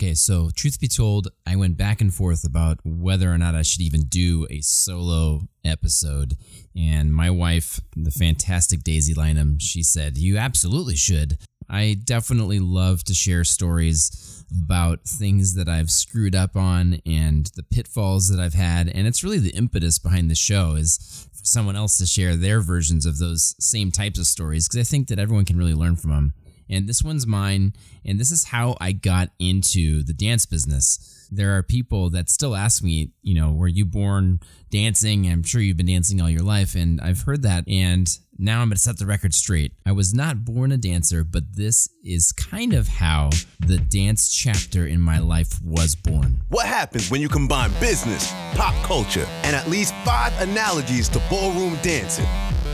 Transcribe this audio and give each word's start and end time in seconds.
Okay, 0.00 0.14
so 0.14 0.48
truth 0.56 0.80
be 0.80 0.88
told, 0.88 1.28
I 1.46 1.56
went 1.56 1.76
back 1.76 2.00
and 2.00 2.14
forth 2.14 2.42
about 2.42 2.78
whether 2.86 3.30
or 3.30 3.36
not 3.36 3.54
I 3.54 3.60
should 3.60 3.82
even 3.82 4.04
do 4.04 4.46
a 4.48 4.62
solo 4.62 5.42
episode. 5.62 6.38
And 6.74 7.12
my 7.12 7.28
wife, 7.28 7.82
the 7.94 8.10
fantastic 8.10 8.82
Daisy 8.82 9.12
Lynham, 9.12 9.60
she 9.60 9.82
said, 9.82 10.16
You 10.16 10.38
absolutely 10.38 10.96
should. 10.96 11.36
I 11.68 11.98
definitely 12.02 12.60
love 12.60 13.04
to 13.04 13.14
share 13.14 13.44
stories 13.44 14.42
about 14.64 15.04
things 15.04 15.54
that 15.56 15.68
I've 15.68 15.90
screwed 15.90 16.34
up 16.34 16.56
on 16.56 17.00
and 17.04 17.50
the 17.54 17.62
pitfalls 17.62 18.30
that 18.30 18.40
I've 18.40 18.54
had. 18.54 18.88
And 18.88 19.06
it's 19.06 19.22
really 19.22 19.38
the 19.38 19.54
impetus 19.54 19.98
behind 19.98 20.30
the 20.30 20.34
show 20.34 20.76
is 20.76 21.28
for 21.30 21.44
someone 21.44 21.76
else 21.76 21.98
to 21.98 22.06
share 22.06 22.36
their 22.36 22.62
versions 22.62 23.04
of 23.04 23.18
those 23.18 23.54
same 23.60 23.92
types 23.92 24.18
of 24.18 24.26
stories 24.26 24.66
because 24.66 24.80
I 24.80 24.90
think 24.90 25.08
that 25.08 25.18
everyone 25.18 25.44
can 25.44 25.58
really 25.58 25.74
learn 25.74 25.96
from 25.96 26.10
them. 26.10 26.32
And 26.70 26.88
this 26.88 27.02
one's 27.02 27.26
mine. 27.26 27.74
And 28.04 28.18
this 28.18 28.30
is 28.30 28.44
how 28.44 28.76
I 28.80 28.92
got 28.92 29.30
into 29.38 30.02
the 30.02 30.14
dance 30.14 30.46
business 30.46 31.20
there 31.30 31.56
are 31.56 31.62
people 31.62 32.10
that 32.10 32.28
still 32.28 32.56
ask 32.56 32.82
me, 32.82 33.12
you 33.22 33.34
know, 33.34 33.52
were 33.52 33.68
you 33.68 33.84
born 33.84 34.40
dancing? 34.70 35.26
I'm 35.28 35.42
sure 35.42 35.60
you've 35.60 35.76
been 35.76 35.86
dancing 35.86 36.20
all 36.20 36.28
your 36.28 36.42
life. 36.42 36.74
And 36.74 37.00
I've 37.00 37.22
heard 37.22 37.42
that. 37.42 37.68
And 37.68 38.08
now 38.38 38.60
I'm 38.60 38.68
going 38.68 38.76
to 38.76 38.82
set 38.82 38.98
the 38.98 39.06
record 39.06 39.34
straight. 39.34 39.72
I 39.86 39.92
was 39.92 40.12
not 40.12 40.44
born 40.44 40.72
a 40.72 40.76
dancer, 40.76 41.24
but 41.24 41.54
this 41.54 41.88
is 42.04 42.32
kind 42.32 42.72
of 42.72 42.88
how 42.88 43.30
the 43.60 43.78
dance 43.78 44.28
chapter 44.28 44.86
in 44.86 45.00
my 45.00 45.18
life 45.18 45.60
was 45.62 45.94
born. 45.94 46.42
What 46.48 46.66
happens 46.66 47.10
when 47.10 47.20
you 47.20 47.28
combine 47.28 47.70
business, 47.80 48.32
pop 48.54 48.74
culture, 48.84 49.26
and 49.44 49.54
at 49.54 49.68
least 49.68 49.94
five 50.04 50.32
analogies 50.40 51.08
to 51.10 51.22
ballroom 51.30 51.76
dancing? 51.82 52.26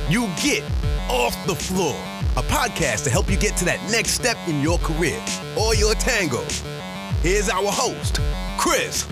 You 0.09 0.29
get 0.41 0.63
Off 1.11 1.35
the 1.49 1.55
Floor, 1.57 1.97
a 2.37 2.43
podcast 2.43 3.03
to 3.05 3.11
help 3.11 3.29
you 3.29 3.37
get 3.37 3.57
to 3.57 3.65
that 3.65 3.81
next 3.91 4.11
step 4.13 4.37
in 4.47 4.63
your 4.63 4.79
career 4.79 5.21
or 5.59 5.75
your 5.75 5.95
tango. 5.95 6.45
Here's 7.23 7.49
our 7.49 7.73
host, 7.73 8.21
Chris 8.57 9.05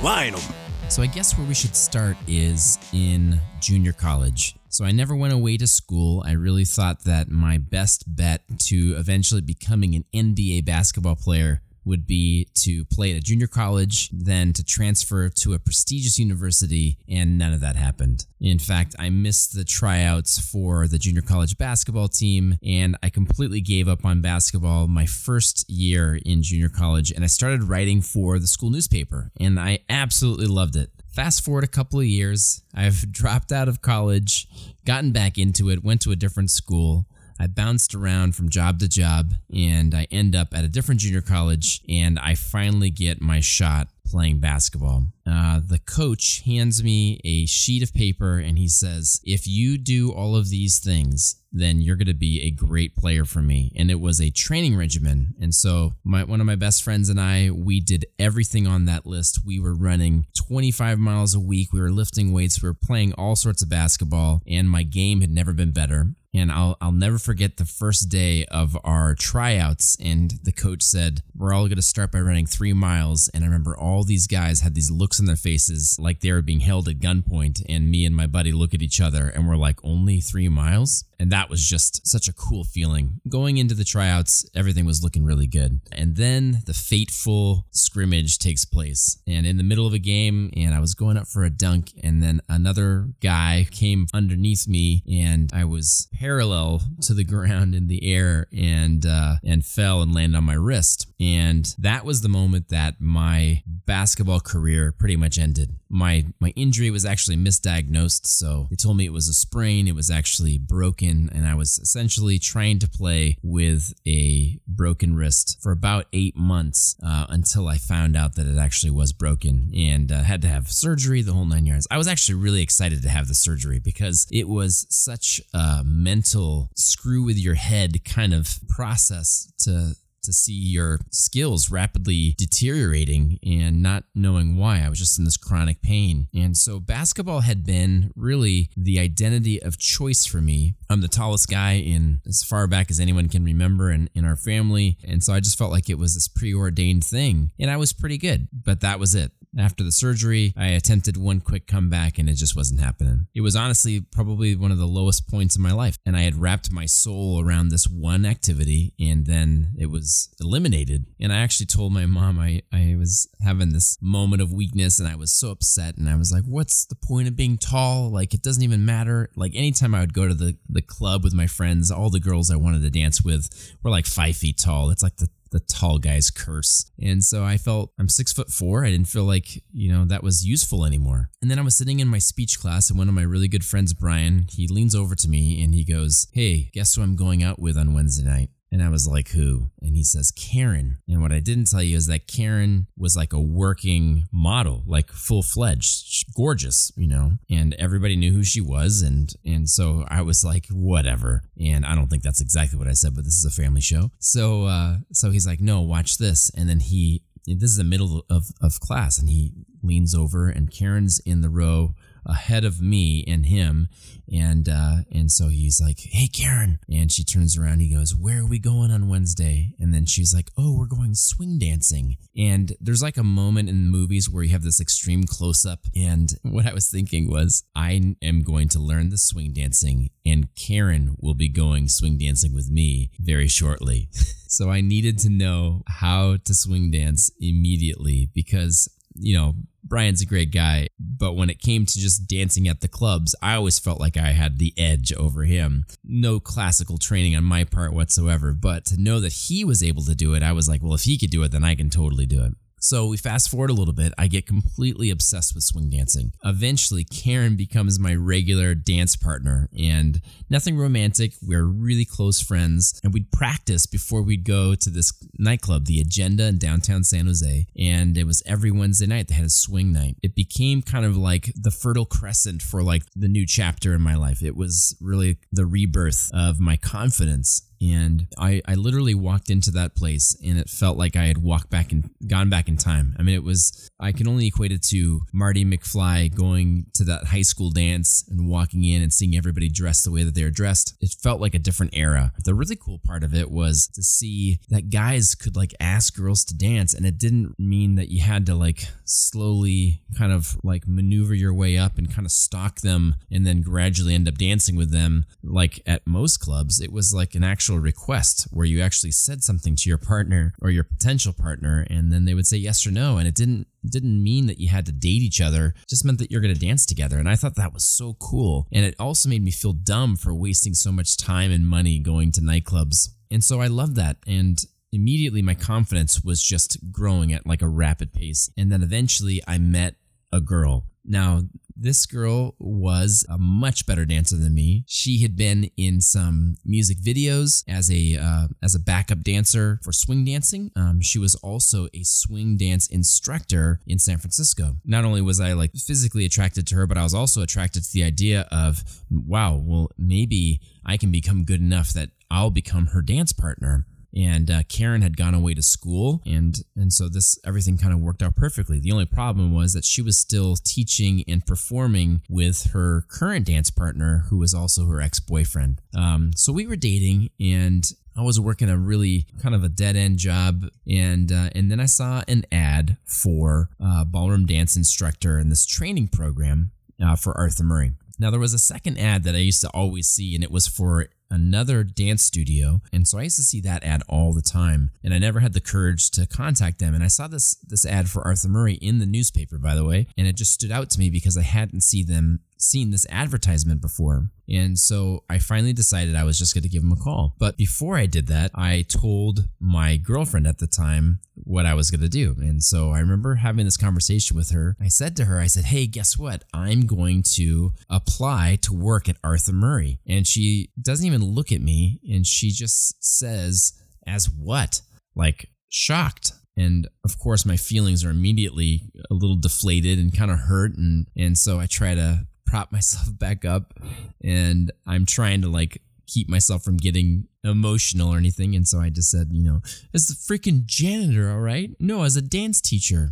Lynham. 0.00 0.42
So 0.88 1.02
I 1.02 1.06
guess 1.06 1.38
where 1.38 1.46
we 1.46 1.54
should 1.54 1.76
start 1.76 2.16
is 2.26 2.76
in 2.92 3.40
junior 3.60 3.92
college. 3.92 4.56
So 4.68 4.84
I 4.84 4.90
never 4.90 5.14
went 5.14 5.32
away 5.32 5.58
to 5.58 5.66
school. 5.68 6.24
I 6.26 6.32
really 6.32 6.64
thought 6.64 7.04
that 7.04 7.30
my 7.30 7.58
best 7.58 8.02
bet 8.08 8.42
to 8.64 8.96
eventually 8.96 9.42
becoming 9.42 9.94
an 9.94 10.04
NBA 10.12 10.64
basketball 10.64 11.14
player 11.14 11.62
would 11.86 12.06
be 12.06 12.48
to 12.54 12.84
play 12.86 13.12
at 13.12 13.16
a 13.16 13.20
junior 13.20 13.46
college, 13.46 14.10
then 14.10 14.52
to 14.52 14.64
transfer 14.64 15.28
to 15.28 15.54
a 15.54 15.58
prestigious 15.58 16.18
university, 16.18 16.98
and 17.08 17.38
none 17.38 17.52
of 17.52 17.60
that 17.60 17.76
happened. 17.76 18.26
In 18.40 18.58
fact, 18.58 18.94
I 18.98 19.08
missed 19.08 19.54
the 19.54 19.64
tryouts 19.64 20.38
for 20.38 20.88
the 20.88 20.98
junior 20.98 21.22
college 21.22 21.56
basketball 21.56 22.08
team, 22.08 22.58
and 22.62 22.96
I 23.02 23.08
completely 23.08 23.60
gave 23.60 23.88
up 23.88 24.04
on 24.04 24.20
basketball 24.20 24.88
my 24.88 25.06
first 25.06 25.68
year 25.70 26.18
in 26.26 26.42
junior 26.42 26.68
college, 26.68 27.12
and 27.12 27.22
I 27.22 27.28
started 27.28 27.62
writing 27.62 28.02
for 28.02 28.38
the 28.38 28.46
school 28.48 28.70
newspaper, 28.70 29.30
and 29.38 29.58
I 29.58 29.78
absolutely 29.88 30.46
loved 30.46 30.76
it. 30.76 30.90
Fast 31.08 31.44
forward 31.44 31.64
a 31.64 31.68
couple 31.68 31.98
of 31.98 32.04
years, 32.04 32.62
I've 32.74 33.10
dropped 33.12 33.52
out 33.52 33.68
of 33.68 33.80
college, 33.80 34.48
gotten 34.84 35.12
back 35.12 35.38
into 35.38 35.70
it, 35.70 35.84
went 35.84 36.02
to 36.02 36.10
a 36.10 36.16
different 36.16 36.50
school. 36.50 37.06
I 37.38 37.46
bounced 37.46 37.94
around 37.94 38.34
from 38.34 38.48
job 38.48 38.78
to 38.80 38.88
job 38.88 39.32
and 39.54 39.94
I 39.94 40.06
end 40.10 40.34
up 40.34 40.54
at 40.54 40.64
a 40.64 40.68
different 40.68 41.00
junior 41.00 41.20
college 41.20 41.82
and 41.88 42.18
I 42.18 42.34
finally 42.34 42.90
get 42.90 43.20
my 43.20 43.40
shot 43.40 43.88
playing 44.06 44.38
basketball. 44.38 45.04
Uh, 45.26 45.60
the 45.66 45.80
coach 45.80 46.42
hands 46.44 46.82
me 46.82 47.20
a 47.24 47.46
sheet 47.46 47.82
of 47.82 47.92
paper 47.92 48.38
and 48.38 48.58
he 48.58 48.68
says, 48.68 49.20
If 49.24 49.46
you 49.46 49.76
do 49.76 50.12
all 50.12 50.36
of 50.36 50.48
these 50.48 50.78
things, 50.78 51.36
then 51.52 51.80
you're 51.80 51.96
going 51.96 52.06
to 52.06 52.14
be 52.14 52.42
a 52.42 52.50
great 52.50 52.94
player 52.94 53.24
for 53.24 53.40
me. 53.40 53.72
And 53.76 53.90
it 53.90 53.98
was 54.00 54.20
a 54.20 54.30
training 54.30 54.76
regimen. 54.76 55.34
And 55.40 55.54
so, 55.54 55.94
my, 56.04 56.22
one 56.22 56.40
of 56.40 56.46
my 56.46 56.54
best 56.54 56.82
friends 56.82 57.08
and 57.08 57.20
I, 57.20 57.50
we 57.50 57.80
did 57.80 58.06
everything 58.18 58.66
on 58.66 58.84
that 58.84 59.06
list. 59.06 59.40
We 59.44 59.58
were 59.58 59.74
running 59.74 60.26
25 60.36 60.98
miles 60.98 61.34
a 61.34 61.40
week, 61.40 61.72
we 61.72 61.80
were 61.80 61.90
lifting 61.90 62.32
weights, 62.32 62.62
we 62.62 62.68
were 62.68 62.74
playing 62.74 63.12
all 63.14 63.36
sorts 63.36 63.62
of 63.62 63.68
basketball, 63.68 64.42
and 64.46 64.70
my 64.70 64.82
game 64.82 65.20
had 65.20 65.30
never 65.30 65.52
been 65.52 65.72
better. 65.72 66.08
And 66.34 66.52
I'll, 66.52 66.76
I'll 66.80 66.92
never 66.92 67.18
forget 67.18 67.56
the 67.56 67.64
first 67.64 68.08
day 68.08 68.44
of 68.46 68.76
our 68.84 69.14
tryouts. 69.14 69.96
And 70.00 70.32
the 70.42 70.52
coach 70.52 70.82
said, 70.82 71.22
We're 71.34 71.52
all 71.52 71.66
going 71.66 71.76
to 71.76 71.82
start 71.82 72.12
by 72.12 72.20
running 72.20 72.46
three 72.46 72.72
miles. 72.72 73.28
And 73.32 73.42
I 73.44 73.46
remember 73.46 73.76
all 73.76 74.04
these 74.04 74.26
guys 74.26 74.60
had 74.60 74.74
these 74.74 74.90
looks 74.90 75.18
on 75.18 75.26
their 75.26 75.36
faces 75.36 75.98
like 75.98 76.20
they 76.20 76.32
were 76.32 76.42
being 76.42 76.60
held 76.60 76.88
at 76.88 77.00
gunpoint. 77.00 77.62
And 77.68 77.90
me 77.90 78.04
and 78.04 78.14
my 78.14 78.26
buddy 78.26 78.52
look 78.52 78.74
at 78.74 78.82
each 78.82 79.00
other 79.00 79.28
and 79.28 79.48
we're 79.48 79.56
like, 79.56 79.82
Only 79.84 80.20
three 80.20 80.48
miles? 80.48 81.04
And 81.18 81.32
that 81.32 81.48
was 81.48 81.66
just 81.66 82.06
such 82.06 82.28
a 82.28 82.32
cool 82.32 82.64
feeling. 82.64 83.20
Going 83.28 83.56
into 83.56 83.74
the 83.74 83.84
tryouts, 83.84 84.48
everything 84.54 84.84
was 84.84 85.02
looking 85.02 85.24
really 85.24 85.46
good. 85.46 85.80
And 85.92 86.16
then 86.16 86.62
the 86.66 86.74
fateful 86.74 87.66
scrimmage 87.70 88.38
takes 88.38 88.64
place. 88.64 89.18
And 89.26 89.46
in 89.46 89.56
the 89.56 89.62
middle 89.62 89.86
of 89.86 89.92
a 89.92 89.98
game, 89.98 90.50
and 90.56 90.74
I 90.74 90.80
was 90.80 90.94
going 90.94 91.16
up 91.16 91.26
for 91.26 91.44
a 91.44 91.50
dunk, 91.50 91.92
and 92.02 92.22
then 92.22 92.40
another 92.48 93.08
guy 93.20 93.66
came 93.70 94.06
underneath 94.12 94.68
me, 94.68 95.02
and 95.10 95.50
I 95.52 95.64
was 95.64 96.08
parallel 96.12 96.82
to 97.02 97.14
the 97.14 97.24
ground 97.36 97.74
in 97.74 97.88
the 97.88 98.12
air 98.12 98.46
and 98.56 99.04
uh, 99.04 99.36
and 99.44 99.64
fell 99.64 100.02
and 100.02 100.14
landed 100.14 100.36
on 100.36 100.44
my 100.44 100.54
wrist. 100.54 101.06
And 101.18 101.74
that 101.78 102.04
was 102.04 102.20
the 102.20 102.28
moment 102.28 102.68
that 102.68 103.00
my 103.00 103.62
basketball 103.66 104.40
career 104.40 104.92
pretty 104.92 105.16
much 105.16 105.38
ended. 105.38 105.78
My 105.88 106.26
my 106.40 106.52
injury 106.56 106.90
was 106.90 107.06
actually 107.06 107.36
misdiagnosed, 107.36 108.26
so 108.26 108.66
they 108.68 108.76
told 108.76 108.98
me 108.98 109.06
it 109.06 109.12
was 109.12 109.28
a 109.28 109.32
sprain. 109.32 109.88
It 109.88 109.94
was 109.94 110.10
actually 110.10 110.58
broken, 110.58 111.30
and 111.32 111.46
I 111.46 111.54
was 111.54 111.78
essentially 111.78 112.38
trying 112.38 112.80
to 112.80 112.88
play 112.88 113.38
with 113.42 113.94
a 114.06 114.60
broken 114.66 115.16
wrist 115.16 115.58
for 115.62 115.72
about 115.72 116.06
eight 116.12 116.36
months 116.36 116.96
uh, 117.02 117.26
until 117.30 117.66
I 117.68 117.78
found 117.78 118.16
out 118.16 118.34
that 118.34 118.46
it 118.46 118.58
actually 118.58 118.90
was 118.90 119.12
broken 119.12 119.70
and 119.74 120.12
uh, 120.12 120.22
had 120.22 120.42
to 120.42 120.48
have 120.48 120.70
surgery, 120.70 121.22
the 121.22 121.32
whole 121.32 121.46
nine 121.46 121.64
yards. 121.64 121.86
I 121.90 121.98
was 121.98 122.08
actually 122.08 122.34
really 122.34 122.62
excited 122.62 123.02
to 123.02 123.08
have 123.08 123.28
the 123.28 123.34
surgery 123.34 123.78
because 123.78 124.26
it 124.30 124.48
was 124.48 124.86
such 124.90 125.40
a 125.54 125.82
mental 125.84 126.70
screw 126.74 127.22
with 127.22 127.38
your 127.38 127.54
head 127.54 128.04
kind 128.04 128.34
of 128.34 128.58
process 128.68 129.50
to 129.60 129.94
to 130.26 130.32
see 130.32 130.52
your 130.52 131.00
skills 131.10 131.70
rapidly 131.70 132.34
deteriorating 132.36 133.38
and 133.44 133.82
not 133.82 134.04
knowing 134.14 134.56
why. 134.56 134.82
I 134.82 134.88
was 134.88 134.98
just 134.98 135.18
in 135.18 135.24
this 135.24 135.36
chronic 135.36 135.82
pain. 135.82 136.28
And 136.34 136.56
so 136.56 136.78
basketball 136.80 137.40
had 137.40 137.64
been 137.64 138.12
really 138.14 138.70
the 138.76 138.98
identity 138.98 139.62
of 139.62 139.78
choice 139.78 140.26
for 140.26 140.38
me. 140.38 140.74
I'm 140.90 141.00
the 141.00 141.08
tallest 141.08 141.48
guy 141.48 141.74
in 141.74 142.20
as 142.26 142.42
far 142.42 142.66
back 142.66 142.90
as 142.90 143.00
anyone 143.00 143.28
can 143.28 143.44
remember 143.44 143.90
in, 143.90 144.10
in 144.14 144.24
our 144.24 144.36
family. 144.36 144.98
And 145.06 145.22
so 145.24 145.32
I 145.32 145.40
just 145.40 145.58
felt 145.58 145.72
like 145.72 145.88
it 145.88 145.98
was 145.98 146.14
this 146.14 146.28
preordained 146.28 147.04
thing. 147.04 147.52
And 147.58 147.70
I 147.70 147.76
was 147.76 147.92
pretty 147.92 148.18
good, 148.18 148.48
but 148.52 148.80
that 148.80 149.00
was 149.00 149.14
it. 149.14 149.32
After 149.58 149.82
the 149.82 149.92
surgery, 149.92 150.52
I 150.56 150.68
attempted 150.68 151.16
one 151.16 151.40
quick 151.40 151.66
comeback 151.66 152.18
and 152.18 152.28
it 152.28 152.34
just 152.34 152.56
wasn't 152.56 152.80
happening. 152.80 153.26
It 153.34 153.40
was 153.40 153.56
honestly 153.56 154.00
probably 154.00 154.54
one 154.56 154.70
of 154.70 154.78
the 154.78 154.86
lowest 154.86 155.28
points 155.28 155.56
in 155.56 155.62
my 155.62 155.72
life. 155.72 155.96
And 156.04 156.16
I 156.16 156.22
had 156.22 156.40
wrapped 156.40 156.72
my 156.72 156.86
soul 156.86 157.40
around 157.40 157.68
this 157.68 157.88
one 157.88 158.24
activity 158.24 158.94
and 158.98 159.26
then 159.26 159.72
it 159.78 159.86
was 159.86 160.28
eliminated. 160.40 161.06
And 161.20 161.32
I 161.32 161.38
actually 161.38 161.66
told 161.66 161.92
my 161.92 162.06
mom 162.06 162.38
I, 162.38 162.62
I 162.72 162.96
was 162.98 163.28
having 163.42 163.72
this 163.72 163.98
moment 164.00 164.42
of 164.42 164.52
weakness 164.52 164.98
and 164.98 165.08
I 165.08 165.16
was 165.16 165.32
so 165.32 165.50
upset. 165.50 165.96
And 165.96 166.08
I 166.08 166.16
was 166.16 166.32
like, 166.32 166.44
what's 166.44 166.84
the 166.86 166.96
point 166.96 167.28
of 167.28 167.36
being 167.36 167.58
tall? 167.58 168.10
Like, 168.10 168.34
it 168.34 168.42
doesn't 168.42 168.62
even 168.62 168.84
matter. 168.84 169.30
Like, 169.36 169.52
anytime 169.54 169.94
I 169.94 170.00
would 170.00 170.14
go 170.14 170.28
to 170.28 170.34
the, 170.34 170.56
the 170.68 170.82
club 170.82 171.24
with 171.24 171.34
my 171.34 171.46
friends, 171.46 171.90
all 171.90 172.10
the 172.10 172.20
girls 172.20 172.50
I 172.50 172.56
wanted 172.56 172.82
to 172.82 172.90
dance 172.90 173.22
with 173.22 173.76
were 173.82 173.90
like 173.90 174.06
five 174.06 174.36
feet 174.36 174.58
tall. 174.58 174.90
It's 174.90 175.02
like 175.02 175.16
the 175.16 175.28
the 175.50 175.60
tall 175.60 175.98
guy's 175.98 176.30
curse. 176.30 176.90
And 177.00 177.24
so 177.24 177.44
I 177.44 177.56
felt 177.56 177.92
I'm 177.98 178.08
six 178.08 178.32
foot 178.32 178.50
four. 178.50 178.84
I 178.84 178.90
didn't 178.90 179.08
feel 179.08 179.24
like, 179.24 179.62
you 179.72 179.92
know, 179.92 180.04
that 180.04 180.22
was 180.22 180.46
useful 180.46 180.84
anymore. 180.84 181.30
And 181.40 181.50
then 181.50 181.58
I 181.58 181.62
was 181.62 181.76
sitting 181.76 182.00
in 182.00 182.08
my 182.08 182.18
speech 182.18 182.58
class, 182.60 182.90
and 182.90 182.98
one 182.98 183.08
of 183.08 183.14
my 183.14 183.22
really 183.22 183.48
good 183.48 183.64
friends, 183.64 183.92
Brian, 183.92 184.46
he 184.50 184.66
leans 184.68 184.94
over 184.94 185.14
to 185.14 185.28
me 185.28 185.62
and 185.62 185.74
he 185.74 185.84
goes, 185.84 186.28
Hey, 186.32 186.70
guess 186.72 186.94
who 186.94 187.02
I'm 187.02 187.16
going 187.16 187.42
out 187.42 187.58
with 187.58 187.76
on 187.76 187.94
Wednesday 187.94 188.24
night? 188.24 188.50
And 188.76 188.84
I 188.84 188.90
was 188.90 189.08
like, 189.08 189.30
who? 189.30 189.70
And 189.80 189.96
he 189.96 190.04
says, 190.04 190.30
Karen. 190.30 190.98
And 191.08 191.22
what 191.22 191.32
I 191.32 191.40
didn't 191.40 191.70
tell 191.70 191.82
you 191.82 191.96
is 191.96 192.08
that 192.08 192.26
Karen 192.26 192.88
was 192.94 193.16
like 193.16 193.32
a 193.32 193.40
working 193.40 194.24
model, 194.30 194.82
like 194.86 195.10
full 195.10 195.42
fledged, 195.42 196.26
gorgeous, 196.34 196.92
you 196.94 197.08
know, 197.08 197.38
and 197.48 197.72
everybody 197.78 198.16
knew 198.16 198.34
who 198.34 198.44
she 198.44 198.60
was. 198.60 199.00
And, 199.00 199.32
and 199.46 199.66
so 199.66 200.04
I 200.08 200.20
was 200.20 200.44
like, 200.44 200.66
whatever. 200.68 201.44
And 201.58 201.86
I 201.86 201.94
don't 201.94 202.08
think 202.08 202.22
that's 202.22 202.42
exactly 202.42 202.78
what 202.78 202.86
I 202.86 202.92
said, 202.92 203.14
but 203.14 203.24
this 203.24 203.38
is 203.38 203.46
a 203.46 203.50
family 203.50 203.80
show. 203.80 204.10
So, 204.18 204.66
uh, 204.66 204.98
so 205.10 205.30
he's 205.30 205.46
like, 205.46 205.62
no, 205.62 205.80
watch 205.80 206.18
this. 206.18 206.50
And 206.54 206.68
then 206.68 206.80
he, 206.80 207.22
this 207.46 207.70
is 207.70 207.78
the 207.78 207.84
middle 207.84 208.26
of, 208.28 208.48
of 208.60 208.78
class 208.80 209.18
and 209.18 209.30
he 209.30 209.54
leans 209.82 210.14
over 210.14 210.50
and 210.50 210.70
Karen's 210.70 211.18
in 211.20 211.40
the 211.40 211.48
row 211.48 211.94
ahead 212.26 212.64
of 212.64 212.80
me 212.80 213.24
and 213.26 213.46
him. 213.46 213.88
And 214.32 214.68
uh, 214.68 214.96
and 215.12 215.30
so 215.30 215.48
he's 215.48 215.80
like, 215.80 216.00
"Hey, 216.00 216.26
Karen," 216.26 216.80
and 216.90 217.12
she 217.12 217.22
turns 217.22 217.56
around. 217.56 217.78
He 217.78 217.94
goes, 217.94 218.12
"Where 218.12 218.40
are 218.40 218.46
we 218.46 218.58
going 218.58 218.90
on 218.90 219.08
Wednesday?" 219.08 219.74
And 219.78 219.94
then 219.94 220.04
she's 220.04 220.34
like, 220.34 220.50
"Oh, 220.58 220.76
we're 220.76 220.86
going 220.86 221.14
swing 221.14 221.60
dancing." 221.60 222.16
And 222.36 222.72
there's 222.80 223.02
like 223.02 223.16
a 223.16 223.22
moment 223.22 223.68
in 223.68 223.88
movies 223.88 224.28
where 224.28 224.42
you 224.42 224.50
have 224.50 224.64
this 224.64 224.80
extreme 224.80 225.24
close 225.24 225.64
up. 225.64 225.86
And 225.94 226.32
what 226.42 226.66
I 226.66 226.74
was 226.74 226.90
thinking 226.90 227.30
was, 227.30 227.62
I 227.76 228.16
am 228.20 228.42
going 228.42 228.68
to 228.70 228.80
learn 228.80 229.10
the 229.10 229.18
swing 229.18 229.52
dancing, 229.52 230.10
and 230.24 230.52
Karen 230.56 231.14
will 231.20 231.34
be 231.34 231.48
going 231.48 231.88
swing 231.88 232.18
dancing 232.18 232.52
with 232.52 232.68
me 232.68 233.12
very 233.20 233.46
shortly. 233.46 234.08
so 234.48 234.70
I 234.70 234.80
needed 234.80 235.20
to 235.20 235.30
know 235.30 235.82
how 235.86 236.36
to 236.36 236.52
swing 236.52 236.90
dance 236.90 237.30
immediately 237.40 238.28
because 238.34 238.88
you 239.18 239.36
know, 239.36 239.54
Brian's 239.88 240.20
a 240.20 240.26
great 240.26 240.50
guy, 240.50 240.88
but 240.98 241.34
when 241.34 241.48
it 241.48 241.60
came 241.60 241.86
to 241.86 241.98
just 241.98 242.26
dancing 242.26 242.66
at 242.66 242.80
the 242.80 242.88
clubs, 242.88 243.36
I 243.40 243.54
always 243.54 243.78
felt 243.78 244.00
like 244.00 244.16
I 244.16 244.32
had 244.32 244.58
the 244.58 244.74
edge 244.76 245.12
over 245.12 245.44
him. 245.44 245.86
No 246.04 246.40
classical 246.40 246.98
training 246.98 247.36
on 247.36 247.44
my 247.44 247.64
part 247.64 247.92
whatsoever, 247.92 248.52
but 248.52 248.84
to 248.86 249.00
know 249.00 249.20
that 249.20 249.32
he 249.32 249.64
was 249.64 249.82
able 249.82 250.02
to 250.04 250.14
do 250.14 250.34
it, 250.34 250.42
I 250.42 250.52
was 250.52 250.68
like, 250.68 250.82
well, 250.82 250.94
if 250.94 251.02
he 251.02 251.16
could 251.16 251.30
do 251.30 251.42
it, 251.44 251.52
then 251.52 251.64
I 251.64 251.76
can 251.76 251.90
totally 251.90 252.26
do 252.26 252.42
it. 252.42 252.54
So 252.78 253.06
we 253.06 253.16
fast 253.16 253.48
forward 253.48 253.70
a 253.70 253.74
little 253.74 253.94
bit. 253.94 254.12
I 254.18 254.26
get 254.26 254.46
completely 254.46 255.10
obsessed 255.10 255.54
with 255.54 255.64
swing 255.64 255.90
dancing. 255.90 256.32
Eventually, 256.44 257.04
Karen 257.04 257.56
becomes 257.56 257.98
my 257.98 258.14
regular 258.14 258.74
dance 258.74 259.16
partner, 259.16 259.68
and 259.76 260.20
nothing 260.50 260.76
romantic. 260.76 261.32
We're 261.42 261.64
really 261.64 262.04
close 262.04 262.40
friends, 262.40 263.00
and 263.02 263.12
we'd 263.12 263.32
practice 263.32 263.86
before 263.86 264.22
we'd 264.22 264.44
go 264.44 264.74
to 264.74 264.90
this 264.90 265.12
nightclub, 265.38 265.86
the 265.86 266.00
Agenda 266.00 266.44
in 266.44 266.58
downtown 266.58 267.02
San 267.02 267.26
Jose. 267.26 267.66
And 267.78 268.16
it 268.16 268.24
was 268.24 268.42
every 268.46 268.70
Wednesday 268.70 269.06
night 269.06 269.28
they 269.28 269.34
had 269.34 269.46
a 269.46 269.50
swing 269.50 269.92
night. 269.92 270.16
It 270.22 270.34
became 270.34 270.82
kind 270.82 271.04
of 271.04 271.16
like 271.16 271.52
the 271.56 271.70
fertile 271.70 272.04
crescent 272.04 272.62
for 272.62 272.82
like 272.82 273.02
the 273.14 273.28
new 273.28 273.46
chapter 273.46 273.94
in 273.94 274.02
my 274.02 274.14
life. 274.14 274.42
It 274.42 274.56
was 274.56 274.96
really 275.00 275.38
the 275.50 275.66
rebirth 275.66 276.30
of 276.32 276.60
my 276.60 276.76
confidence 276.76 277.65
and 277.80 278.26
I, 278.38 278.62
I 278.66 278.74
literally 278.74 279.14
walked 279.14 279.50
into 279.50 279.70
that 279.72 279.94
place 279.94 280.36
and 280.44 280.58
it 280.58 280.68
felt 280.68 280.96
like 280.96 281.16
I 281.16 281.24
had 281.24 281.38
walked 281.38 281.70
back 281.70 281.92
and 281.92 282.10
gone 282.26 282.48
back 282.48 282.68
in 282.68 282.76
time. 282.76 283.14
I 283.18 283.22
mean, 283.22 283.34
it 283.34 283.44
was, 283.44 283.90
I 284.00 284.12
can 284.12 284.28
only 284.28 284.46
equate 284.46 284.72
it 284.72 284.82
to 284.84 285.22
Marty 285.32 285.64
McFly 285.64 286.34
going 286.34 286.86
to 286.94 287.04
that 287.04 287.26
high 287.26 287.42
school 287.42 287.70
dance 287.70 288.24
and 288.28 288.48
walking 288.48 288.84
in 288.84 289.02
and 289.02 289.12
seeing 289.12 289.36
everybody 289.36 289.68
dressed 289.68 290.04
the 290.04 290.10
way 290.10 290.22
that 290.22 290.34
they 290.34 290.44
were 290.44 290.50
dressed. 290.50 290.94
It 291.00 291.14
felt 291.22 291.40
like 291.40 291.54
a 291.54 291.58
different 291.58 291.94
era. 291.94 292.32
The 292.44 292.54
really 292.54 292.76
cool 292.76 293.00
part 293.04 293.22
of 293.22 293.34
it 293.34 293.50
was 293.50 293.88
to 293.88 294.02
see 294.02 294.60
that 294.68 294.90
guys 294.90 295.34
could 295.34 295.56
like 295.56 295.74
ask 295.80 296.16
girls 296.16 296.44
to 296.46 296.56
dance 296.56 296.94
and 296.94 297.06
it 297.06 297.18
didn't 297.18 297.58
mean 297.58 297.96
that 297.96 298.08
you 298.08 298.22
had 298.22 298.46
to 298.46 298.54
like 298.54 298.88
slowly 299.04 300.02
kind 300.16 300.32
of 300.32 300.56
like 300.62 300.86
maneuver 300.86 301.34
your 301.34 301.54
way 301.54 301.76
up 301.76 301.98
and 301.98 302.12
kind 302.12 302.26
of 302.26 302.32
stalk 302.32 302.80
them 302.80 303.16
and 303.30 303.46
then 303.46 303.60
gradually 303.60 304.14
end 304.14 304.28
up 304.28 304.38
dancing 304.38 304.76
with 304.76 304.90
them 304.90 305.26
like 305.42 305.80
at 305.86 306.06
most 306.06 306.38
clubs. 306.38 306.80
It 306.80 306.92
was 306.92 307.12
like 307.12 307.34
an 307.34 307.44
actual 307.44 307.65
actual 307.66 307.80
request 307.80 308.46
where 308.52 308.64
you 308.64 308.80
actually 308.80 309.10
said 309.10 309.42
something 309.42 309.74
to 309.74 309.88
your 309.88 309.98
partner 309.98 310.52
or 310.62 310.70
your 310.70 310.84
potential 310.84 311.32
partner 311.32 311.84
and 311.90 312.12
then 312.12 312.24
they 312.24 312.32
would 312.32 312.46
say 312.46 312.56
yes 312.56 312.86
or 312.86 312.92
no 312.92 313.18
and 313.18 313.26
it 313.26 313.34
didn't 313.34 313.66
didn't 313.84 314.22
mean 314.22 314.46
that 314.46 314.60
you 314.60 314.68
had 314.68 314.86
to 314.86 314.92
date 314.92 315.20
each 315.20 315.40
other 315.40 315.74
just 315.88 316.04
meant 316.04 316.20
that 316.20 316.30
you're 316.30 316.40
going 316.40 316.54
to 316.54 316.60
dance 316.60 316.86
together 316.86 317.18
and 317.18 317.28
i 317.28 317.34
thought 317.34 317.56
that 317.56 317.72
was 317.72 317.82
so 317.82 318.14
cool 318.20 318.68
and 318.72 318.84
it 318.84 318.94
also 319.00 319.28
made 319.28 319.42
me 319.42 319.50
feel 319.50 319.72
dumb 319.72 320.14
for 320.14 320.32
wasting 320.32 320.74
so 320.74 320.92
much 320.92 321.16
time 321.16 321.50
and 321.50 321.66
money 321.66 321.98
going 321.98 322.30
to 322.30 322.40
nightclubs 322.40 323.08
and 323.32 323.42
so 323.42 323.60
i 323.60 323.66
loved 323.66 323.96
that 323.96 324.16
and 324.28 324.66
immediately 324.92 325.42
my 325.42 325.54
confidence 325.54 326.22
was 326.22 326.40
just 326.40 326.92
growing 326.92 327.32
at 327.32 327.48
like 327.48 327.62
a 327.62 327.68
rapid 327.68 328.12
pace 328.12 328.48
and 328.56 328.70
then 328.70 328.80
eventually 328.80 329.42
i 329.48 329.58
met 329.58 329.96
a 330.32 330.40
girl 330.40 330.84
now, 331.06 331.42
this 331.76 332.06
girl 332.06 332.54
was 332.58 333.26
a 333.28 333.36
much 333.36 333.86
better 333.86 334.04
dancer 334.06 334.36
than 334.36 334.54
me. 334.54 334.84
She 334.86 335.20
had 335.22 335.36
been 335.36 335.70
in 335.76 336.00
some 336.00 336.56
music 336.64 336.98
videos 336.98 337.62
as 337.68 337.90
a 337.90 338.16
uh, 338.16 338.48
as 338.62 338.74
a 338.74 338.80
backup 338.80 339.22
dancer 339.22 339.78
for 339.82 339.92
swing 339.92 340.24
dancing. 340.24 340.70
Um, 340.74 341.00
she 341.02 341.18
was 341.18 341.34
also 341.36 341.88
a 341.92 342.02
swing 342.02 342.56
dance 342.56 342.86
instructor 342.86 343.80
in 343.86 343.98
San 343.98 344.18
Francisco. 344.18 344.76
Not 344.84 345.04
only 345.04 345.20
was 345.20 345.38
I 345.38 345.52
like 345.52 345.72
physically 345.74 346.24
attracted 346.24 346.66
to 346.68 346.76
her, 346.76 346.86
but 346.86 346.96
I 346.96 347.02
was 347.02 347.14
also 347.14 347.42
attracted 347.42 347.84
to 347.84 347.92
the 347.92 348.04
idea 348.04 348.48
of 348.50 348.82
wow, 349.10 349.60
well 349.62 349.90
maybe 349.98 350.60
I 350.84 350.96
can 350.96 351.12
become 351.12 351.44
good 351.44 351.60
enough 351.60 351.92
that 351.92 352.10
I'll 352.30 352.50
become 352.50 352.88
her 352.88 353.02
dance 353.02 353.32
partner 353.32 353.86
and 354.16 354.50
uh, 354.50 354.62
Karen 354.68 355.02
had 355.02 355.16
gone 355.16 355.34
away 355.34 355.52
to 355.54 355.62
school, 355.62 356.22
and 356.24 356.64
and 356.74 356.92
so 356.92 357.08
this 357.08 357.38
everything 357.44 357.76
kind 357.76 357.92
of 357.92 358.00
worked 358.00 358.22
out 358.22 358.34
perfectly. 358.34 358.80
The 358.80 358.92
only 358.92 359.04
problem 359.04 359.54
was 359.54 359.74
that 359.74 359.84
she 359.84 360.00
was 360.00 360.16
still 360.16 360.56
teaching 360.56 361.22
and 361.28 361.44
performing 361.44 362.22
with 362.28 362.70
her 362.72 363.04
current 363.08 363.46
dance 363.46 363.70
partner, 363.70 364.24
who 364.30 364.38
was 364.38 364.54
also 364.54 364.86
her 364.86 365.00
ex 365.00 365.20
boyfriend. 365.20 365.82
Um, 365.94 366.30
so 366.34 366.52
we 366.52 366.66
were 366.66 366.76
dating, 366.76 367.30
and 367.38 367.84
I 368.16 368.22
was 368.22 368.40
working 368.40 368.70
a 368.70 368.78
really 368.78 369.26
kind 369.42 369.54
of 369.54 369.62
a 369.62 369.68
dead 369.68 369.96
end 369.96 370.18
job, 370.18 370.64
and 370.88 371.30
uh, 371.30 371.50
and 371.54 371.70
then 371.70 371.78
I 371.78 371.86
saw 371.86 372.22
an 372.26 372.46
ad 372.50 372.96
for 373.04 373.68
uh, 373.78 374.04
ballroom 374.04 374.46
dance 374.46 374.76
instructor 374.76 375.38
in 375.38 375.50
this 375.50 375.66
training 375.66 376.08
program 376.08 376.70
uh, 377.04 377.16
for 377.16 377.36
Arthur 377.36 377.64
Murray. 377.64 377.92
Now 378.18 378.30
there 378.30 378.40
was 378.40 378.54
a 378.54 378.58
second 378.58 378.98
ad 378.98 379.24
that 379.24 379.34
I 379.34 379.38
used 379.38 379.60
to 379.60 379.68
always 379.70 380.08
see, 380.08 380.34
and 380.34 380.42
it 380.42 380.50
was 380.50 380.66
for 380.66 381.08
another 381.30 381.82
dance 381.82 382.22
studio 382.22 382.80
and 382.92 383.06
so 383.06 383.18
i 383.18 383.22
used 383.22 383.36
to 383.36 383.42
see 383.42 383.60
that 383.60 383.82
ad 383.84 384.02
all 384.08 384.32
the 384.32 384.42
time 384.42 384.90
and 385.02 385.12
i 385.12 385.18
never 385.18 385.40
had 385.40 385.52
the 385.52 385.60
courage 385.60 386.10
to 386.10 386.26
contact 386.26 386.78
them 386.78 386.94
and 386.94 387.02
i 387.02 387.08
saw 387.08 387.26
this 387.26 387.54
this 387.66 387.84
ad 387.84 388.08
for 388.08 388.26
arthur 388.26 388.48
murray 388.48 388.74
in 388.74 388.98
the 388.98 389.06
newspaper 389.06 389.58
by 389.58 389.74
the 389.74 389.84
way 389.84 390.06
and 390.16 390.26
it 390.26 390.36
just 390.36 390.52
stood 390.52 390.70
out 390.70 390.90
to 390.90 390.98
me 390.98 391.10
because 391.10 391.36
i 391.36 391.42
hadn't 391.42 391.80
seen 391.80 392.06
them 392.06 392.40
seen 392.58 392.90
this 392.90 393.06
advertisement 393.10 393.80
before. 393.80 394.28
And 394.48 394.78
so 394.78 395.24
I 395.28 395.38
finally 395.38 395.72
decided 395.72 396.14
I 396.14 396.24
was 396.24 396.38
just 396.38 396.54
going 396.54 396.62
to 396.62 396.68
give 396.68 396.82
him 396.82 396.92
a 396.92 396.96
call. 396.96 397.34
But 397.38 397.56
before 397.56 397.96
I 397.96 398.06
did 398.06 398.28
that, 398.28 398.52
I 398.54 398.84
told 398.88 399.48
my 399.58 399.96
girlfriend 399.96 400.46
at 400.46 400.58
the 400.58 400.68
time 400.68 401.18
what 401.34 401.66
I 401.66 401.74
was 401.74 401.90
going 401.90 402.00
to 402.00 402.08
do. 402.08 402.36
And 402.38 402.62
so 402.62 402.92
I 402.92 403.00
remember 403.00 403.36
having 403.36 403.64
this 403.64 403.76
conversation 403.76 404.36
with 404.36 404.50
her. 404.50 404.76
I 404.80 404.88
said 404.88 405.16
to 405.16 405.24
her, 405.24 405.40
I 405.40 405.48
said, 405.48 405.64
Hey, 405.64 405.86
guess 405.86 406.16
what? 406.16 406.44
I'm 406.54 406.86
going 406.86 407.22
to 407.34 407.72
apply 407.90 408.58
to 408.62 408.72
work 408.72 409.08
at 409.08 409.16
Arthur 409.24 409.52
Murray. 409.52 409.98
And 410.06 410.26
she 410.26 410.70
doesn't 410.80 411.06
even 411.06 411.15
look 411.22 411.52
at 411.52 411.60
me 411.60 412.00
and 412.08 412.26
she 412.26 412.50
just 412.50 413.02
says, 413.02 413.72
As 414.06 414.28
what? 414.30 414.82
Like, 415.14 415.50
shocked 415.68 416.32
and 416.56 416.88
of 417.04 417.18
course 417.18 417.44
my 417.44 417.56
feelings 417.56 418.04
are 418.04 418.10
immediately 418.10 418.80
a 419.10 419.14
little 419.14 419.36
deflated 419.36 419.98
and 419.98 420.16
kind 420.16 420.30
of 420.30 420.38
hurt 420.38 420.74
and 420.78 421.06
and 421.14 421.36
so 421.36 421.58
I 421.58 421.66
try 421.66 421.94
to 421.94 422.26
prop 422.46 422.72
myself 422.72 423.08
back 423.18 423.44
up 423.44 423.74
and 424.22 424.70
I'm 424.86 425.04
trying 425.04 425.42
to 425.42 425.48
like 425.48 425.82
keep 426.06 426.28
myself 426.28 426.62
from 426.62 426.76
getting 426.76 427.26
emotional 427.44 428.12
or 428.12 428.18
anything. 428.18 428.54
And 428.54 428.66
so 428.66 428.80
I 428.80 428.90
just 428.90 429.10
said, 429.10 429.28
you 429.30 429.42
know, 429.42 429.60
as 429.94 430.08
the 430.08 430.14
freaking 430.14 430.64
janitor, 430.64 431.30
all 431.30 431.40
right? 431.40 431.70
No, 431.78 432.04
as 432.04 432.16
a 432.16 432.22
dance 432.22 432.60
teacher. 432.60 433.10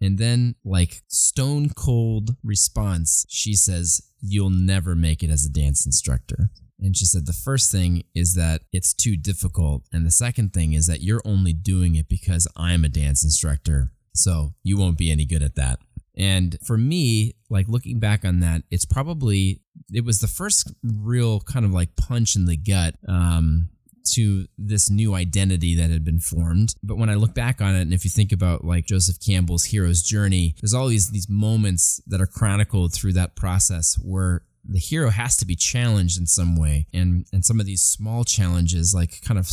And 0.00 0.18
then, 0.18 0.56
like, 0.62 1.02
stone 1.08 1.70
cold 1.70 2.36
response, 2.44 3.24
she 3.30 3.54
says, 3.54 4.02
You'll 4.20 4.50
never 4.50 4.94
make 4.94 5.22
it 5.22 5.30
as 5.30 5.46
a 5.46 5.48
dance 5.48 5.86
instructor. 5.86 6.50
And 6.80 6.96
she 6.96 7.04
said, 7.04 7.26
The 7.26 7.32
first 7.32 7.70
thing 7.72 8.04
is 8.14 8.34
that 8.34 8.62
it's 8.72 8.92
too 8.92 9.16
difficult. 9.16 9.84
And 9.92 10.04
the 10.06 10.10
second 10.10 10.52
thing 10.52 10.72
is 10.72 10.86
that 10.86 11.02
you're 11.02 11.22
only 11.24 11.52
doing 11.52 11.94
it 11.94 12.08
because 12.08 12.46
I'm 12.56 12.84
a 12.84 12.88
dance 12.88 13.24
instructor. 13.24 13.92
So 14.14 14.54
you 14.62 14.78
won't 14.78 14.98
be 14.98 15.10
any 15.10 15.26
good 15.26 15.42
at 15.42 15.56
that. 15.56 15.78
And 16.16 16.56
for 16.64 16.78
me, 16.78 17.34
like 17.50 17.68
looking 17.68 17.98
back 17.98 18.24
on 18.24 18.40
that, 18.40 18.62
it's 18.70 18.86
probably 18.86 19.60
it 19.92 20.04
was 20.04 20.20
the 20.20 20.26
first 20.26 20.72
real 20.82 21.40
kind 21.40 21.64
of 21.64 21.72
like 21.72 21.96
punch 21.96 22.36
in 22.36 22.46
the 22.46 22.56
gut 22.56 22.94
um, 23.06 23.68
to 24.12 24.46
this 24.56 24.88
new 24.88 25.14
identity 25.14 25.74
that 25.74 25.90
had 25.90 26.04
been 26.04 26.20
formed. 26.20 26.74
But 26.82 26.96
when 26.96 27.10
I 27.10 27.14
look 27.14 27.34
back 27.34 27.60
on 27.60 27.74
it, 27.74 27.82
and 27.82 27.92
if 27.92 28.04
you 28.04 28.10
think 28.10 28.32
about 28.32 28.64
like 28.64 28.86
Joseph 28.86 29.20
Campbell's 29.20 29.64
hero's 29.64 30.02
journey, 30.02 30.54
there's 30.60 30.74
all 30.74 30.88
these 30.88 31.10
these 31.10 31.28
moments 31.28 32.00
that 32.06 32.20
are 32.20 32.26
chronicled 32.26 32.94
through 32.94 33.12
that 33.14 33.36
process 33.36 33.98
where 34.02 34.42
the 34.68 34.78
hero 34.78 35.10
has 35.10 35.36
to 35.38 35.46
be 35.46 35.56
challenged 35.56 36.18
in 36.18 36.26
some 36.26 36.56
way. 36.56 36.86
And 36.92 37.26
and 37.32 37.44
some 37.44 37.60
of 37.60 37.66
these 37.66 37.82
small 37.82 38.24
challenges 38.24 38.94
like 38.94 39.20
kind 39.22 39.38
of 39.38 39.50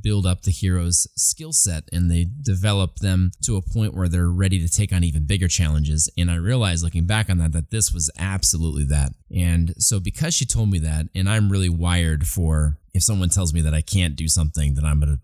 build 0.00 0.26
up 0.26 0.42
the 0.42 0.50
hero's 0.50 1.06
skill 1.14 1.52
set 1.52 1.84
and 1.92 2.10
they 2.10 2.26
develop 2.42 2.96
them 2.96 3.30
to 3.44 3.56
a 3.56 3.62
point 3.62 3.94
where 3.94 4.08
they're 4.08 4.30
ready 4.30 4.60
to 4.60 4.68
take 4.68 4.92
on 4.92 5.04
even 5.04 5.26
bigger 5.26 5.48
challenges. 5.48 6.10
And 6.16 6.30
i 6.30 6.36
realized 6.36 6.84
looking 6.84 7.06
back 7.06 7.30
on 7.30 7.38
that 7.38 7.52
that 7.52 7.70
this 7.70 7.92
was 7.92 8.10
absolutely 8.18 8.84
that. 8.84 9.12
And 9.34 9.74
so 9.78 10.00
because 10.00 10.34
she 10.34 10.44
told 10.44 10.70
me 10.70 10.78
that 10.80 11.06
and 11.14 11.28
i'm 11.28 11.50
really 11.50 11.68
wired 11.68 12.26
for 12.26 12.78
if 12.94 13.02
someone 13.02 13.28
tells 13.28 13.52
me 13.52 13.60
that 13.60 13.74
i 13.74 13.80
can't 13.80 14.16
do 14.16 14.28
something 14.28 14.74
then 14.74 14.84
i'm 14.84 15.00
going 15.00 15.16
to 15.16 15.20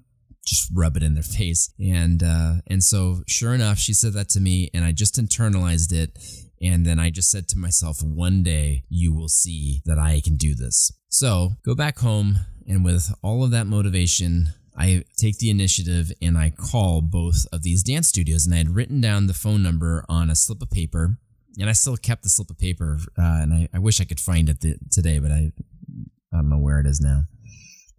just 0.46 0.70
rub 0.74 0.94
it 0.96 1.02
in 1.02 1.14
their 1.14 1.22
face. 1.38 1.72
And 1.80 2.22
uh 2.22 2.54
and 2.66 2.82
so 2.82 3.22
sure 3.26 3.54
enough 3.54 3.78
she 3.78 3.94
said 3.94 4.12
that 4.12 4.28
to 4.30 4.40
me 4.40 4.70
and 4.74 4.84
i 4.84 4.92
just 4.92 5.16
internalized 5.16 5.92
it 5.92 6.18
and 6.64 6.86
then 6.86 6.98
I 6.98 7.10
just 7.10 7.30
said 7.30 7.46
to 7.48 7.58
myself, 7.58 8.02
one 8.02 8.42
day 8.42 8.84
you 8.88 9.14
will 9.14 9.28
see 9.28 9.82
that 9.84 9.98
I 9.98 10.20
can 10.24 10.36
do 10.36 10.54
this. 10.54 10.90
So 11.08 11.52
go 11.64 11.74
back 11.74 11.98
home, 11.98 12.38
and 12.66 12.84
with 12.84 13.14
all 13.22 13.44
of 13.44 13.50
that 13.50 13.66
motivation, 13.66 14.48
I 14.76 15.04
take 15.16 15.38
the 15.38 15.50
initiative 15.50 16.10
and 16.20 16.36
I 16.36 16.50
call 16.50 17.02
both 17.02 17.46
of 17.52 17.62
these 17.62 17.84
dance 17.84 18.08
studios. 18.08 18.44
And 18.44 18.54
I 18.54 18.58
had 18.58 18.74
written 18.74 19.00
down 19.00 19.28
the 19.28 19.34
phone 19.34 19.62
number 19.62 20.04
on 20.08 20.30
a 20.30 20.34
slip 20.34 20.62
of 20.62 20.70
paper 20.70 21.18
and 21.58 21.68
I 21.68 21.72
still 21.72 21.96
kept 21.96 22.22
the 22.22 22.28
slip 22.28 22.50
of 22.50 22.58
paper, 22.58 22.98
uh, 23.18 23.38
and 23.42 23.52
I, 23.52 23.68
I, 23.72 23.78
wish 23.78 24.00
I 24.00 24.04
could 24.04 24.20
find 24.20 24.48
it 24.48 24.60
the, 24.60 24.76
today, 24.90 25.18
but 25.18 25.30
I 25.30 25.52
I 26.32 26.38
don't 26.38 26.50
know 26.50 26.58
where 26.58 26.80
it 26.80 26.86
is 26.86 27.00
now. 27.00 27.24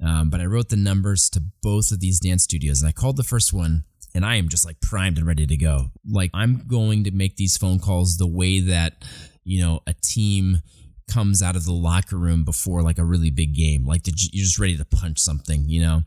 Um, 0.06 0.30
but 0.30 0.42
I 0.42 0.46
wrote 0.46 0.68
the 0.68 0.76
numbers 0.76 1.30
to 1.32 1.44
both 1.64 1.92
of 1.92 2.02
these 2.02 2.20
dance 2.20 2.44
studios, 2.44 2.82
and 2.82 2.90
I 2.90 2.92
called 2.92 3.16
the 3.16 3.24
first 3.24 3.54
one, 3.54 3.86
and 4.16 4.26
I 4.26 4.36
am 4.36 4.50
just 4.50 4.66
like 4.66 4.80
primed 4.82 5.18
and 5.18 5.28
ready 5.28 5.46
to 5.46 5.58
go. 5.58 5.92
Like 6.10 6.32
I'm 6.34 6.64
going 6.68 7.04
to 7.04 7.12
make 7.12 7.36
these 7.36 7.58
phone 7.58 7.80
calls 7.80 8.18
the 8.18 8.28
way 8.28 8.62
that 8.62 9.04
you 9.44 9.62
know 9.62 9.82
a 9.86 9.94
team 9.94 10.62
comes 11.08 11.44
out 11.44 11.56
of 11.56 11.66
the 11.66 11.74
locker 11.74 12.18
room 12.18 12.44
before 12.44 12.82
like 12.82 12.98
a 12.98 13.06
really 13.06 13.30
big 13.30 13.54
game 13.54 13.86
like 13.86 14.08
you're 14.08 14.44
just 14.44 14.58
ready 14.58 14.76
to 14.76 14.84
punch 14.84 15.20
something 15.20 15.64
you 15.68 15.80
know 15.80 16.02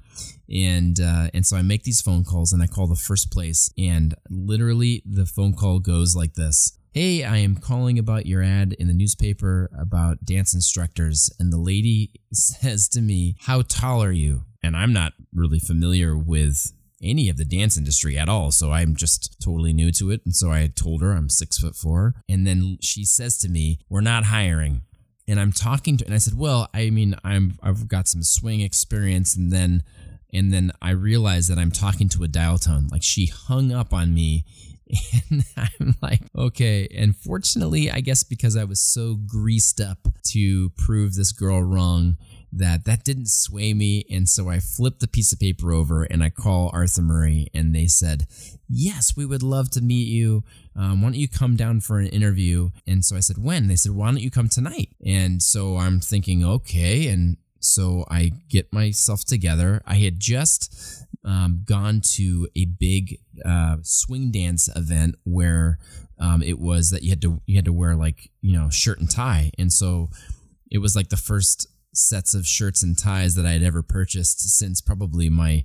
and 0.52 0.98
uh, 1.00 1.28
and 1.32 1.46
so 1.46 1.56
i 1.56 1.62
make 1.62 1.84
these 1.84 2.00
phone 2.00 2.24
calls 2.24 2.52
and 2.52 2.60
i 2.64 2.66
call 2.66 2.88
the 2.88 2.96
first 2.96 3.30
place 3.30 3.70
and 3.78 4.16
literally 4.28 5.00
the 5.06 5.24
phone 5.24 5.54
call 5.54 5.78
goes 5.78 6.16
like 6.16 6.34
this 6.34 6.78
Hey, 6.94 7.22
I 7.22 7.36
am 7.36 7.54
calling 7.54 7.98
about 7.98 8.26
your 8.26 8.42
ad 8.42 8.72
in 8.72 8.88
the 8.88 8.94
newspaper 8.94 9.70
about 9.78 10.24
dance 10.24 10.54
instructors. 10.54 11.30
And 11.38 11.52
the 11.52 11.58
lady 11.58 12.12
says 12.32 12.88
to 12.88 13.02
me, 13.02 13.36
How 13.42 13.62
tall 13.62 14.02
are 14.02 14.10
you? 14.10 14.44
And 14.64 14.74
I'm 14.76 14.92
not 14.92 15.12
really 15.32 15.60
familiar 15.60 16.16
with 16.16 16.72
any 17.02 17.28
of 17.28 17.36
the 17.36 17.44
dance 17.44 17.76
industry 17.76 18.18
at 18.18 18.28
all. 18.28 18.50
So 18.50 18.72
I'm 18.72 18.96
just 18.96 19.40
totally 19.40 19.72
new 19.72 19.92
to 19.92 20.10
it. 20.10 20.22
And 20.24 20.34
so 20.34 20.50
I 20.50 20.70
told 20.74 21.02
her 21.02 21.12
I'm 21.12 21.28
six 21.28 21.58
foot 21.58 21.76
four. 21.76 22.14
And 22.28 22.46
then 22.46 22.78
she 22.80 23.04
says 23.04 23.38
to 23.38 23.48
me, 23.48 23.80
We're 23.88 24.00
not 24.00 24.24
hiring. 24.24 24.82
And 25.26 25.38
I'm 25.38 25.52
talking 25.52 25.98
to, 25.98 26.04
and 26.06 26.14
I 26.14 26.18
said, 26.18 26.34
Well, 26.34 26.68
I 26.72 26.90
mean, 26.90 27.14
I'm, 27.24 27.58
I've 27.62 27.88
got 27.88 28.08
some 28.08 28.22
swing 28.22 28.60
experience. 28.60 29.36
And 29.36 29.52
then, 29.52 29.82
and 30.32 30.52
then 30.52 30.72
I 30.82 30.90
realized 30.90 31.50
that 31.50 31.58
I'm 31.58 31.72
talking 31.72 32.08
to 32.10 32.24
a 32.24 32.28
dial 32.28 32.58
tone. 32.58 32.88
Like 32.90 33.02
she 33.02 33.26
hung 33.26 33.72
up 33.72 33.92
on 33.92 34.14
me 34.14 34.44
And 35.30 35.44
I'm 35.56 35.96
like, 36.00 36.22
okay. 36.36 36.88
And 36.94 37.16
fortunately, 37.16 37.90
I 37.90 38.00
guess 38.00 38.22
because 38.22 38.56
I 38.56 38.64
was 38.64 38.80
so 38.80 39.16
greased 39.16 39.80
up 39.80 40.08
to 40.28 40.70
prove 40.70 41.14
this 41.14 41.32
girl 41.32 41.62
wrong, 41.62 42.16
that 42.52 42.84
that 42.84 43.04
didn't 43.04 43.28
sway 43.28 43.74
me. 43.74 44.04
And 44.10 44.28
so 44.28 44.48
I 44.48 44.60
flipped 44.60 45.00
the 45.00 45.08
piece 45.08 45.32
of 45.32 45.40
paper 45.40 45.72
over 45.72 46.04
and 46.04 46.22
I 46.22 46.30
call 46.30 46.70
Arthur 46.72 47.02
Murray 47.02 47.48
and 47.52 47.74
they 47.74 47.86
said, 47.86 48.26
yes, 48.68 49.16
we 49.16 49.26
would 49.26 49.42
love 49.42 49.70
to 49.70 49.80
meet 49.80 50.08
you. 50.08 50.44
Um, 50.76 51.02
why 51.02 51.08
don't 51.08 51.14
you 51.14 51.28
come 51.28 51.56
down 51.56 51.80
for 51.80 51.98
an 51.98 52.06
interview? 52.08 52.70
And 52.86 53.04
so 53.04 53.16
I 53.16 53.20
said, 53.20 53.38
when? 53.38 53.68
They 53.68 53.76
said, 53.76 53.92
why 53.92 54.06
don't 54.06 54.20
you 54.20 54.30
come 54.30 54.48
tonight? 54.48 54.90
And 55.04 55.42
so 55.42 55.76
I'm 55.76 56.00
thinking, 56.00 56.44
okay. 56.44 57.08
And 57.08 57.36
so 57.60 58.04
I 58.10 58.32
get 58.48 58.72
myself 58.72 59.24
together. 59.24 59.82
I 59.86 59.96
had 59.96 60.20
just 60.20 61.04
um, 61.24 61.62
gone 61.64 62.00
to 62.14 62.48
a 62.56 62.64
big 62.64 63.18
uh, 63.44 63.76
swing 63.82 64.30
dance 64.30 64.68
event 64.74 65.16
where 65.24 65.78
um, 66.18 66.42
it 66.42 66.58
was 66.58 66.90
that 66.90 67.02
you 67.02 67.10
had 67.10 67.22
to 67.22 67.40
you 67.46 67.56
had 67.56 67.64
to 67.64 67.72
wear 67.72 67.94
like 67.94 68.30
you 68.40 68.58
know 68.58 68.70
shirt 68.70 68.98
and 68.98 69.10
tie, 69.10 69.50
and 69.58 69.72
so 69.72 70.08
it 70.70 70.78
was 70.78 70.96
like 70.96 71.08
the 71.08 71.16
first 71.16 71.68
sets 71.94 72.34
of 72.34 72.46
shirts 72.46 72.82
and 72.82 72.96
ties 72.96 73.34
that 73.34 73.46
I 73.46 73.52
had 73.52 73.62
ever 73.62 73.82
purchased 73.82 74.40
since 74.40 74.80
probably 74.80 75.28
my 75.28 75.64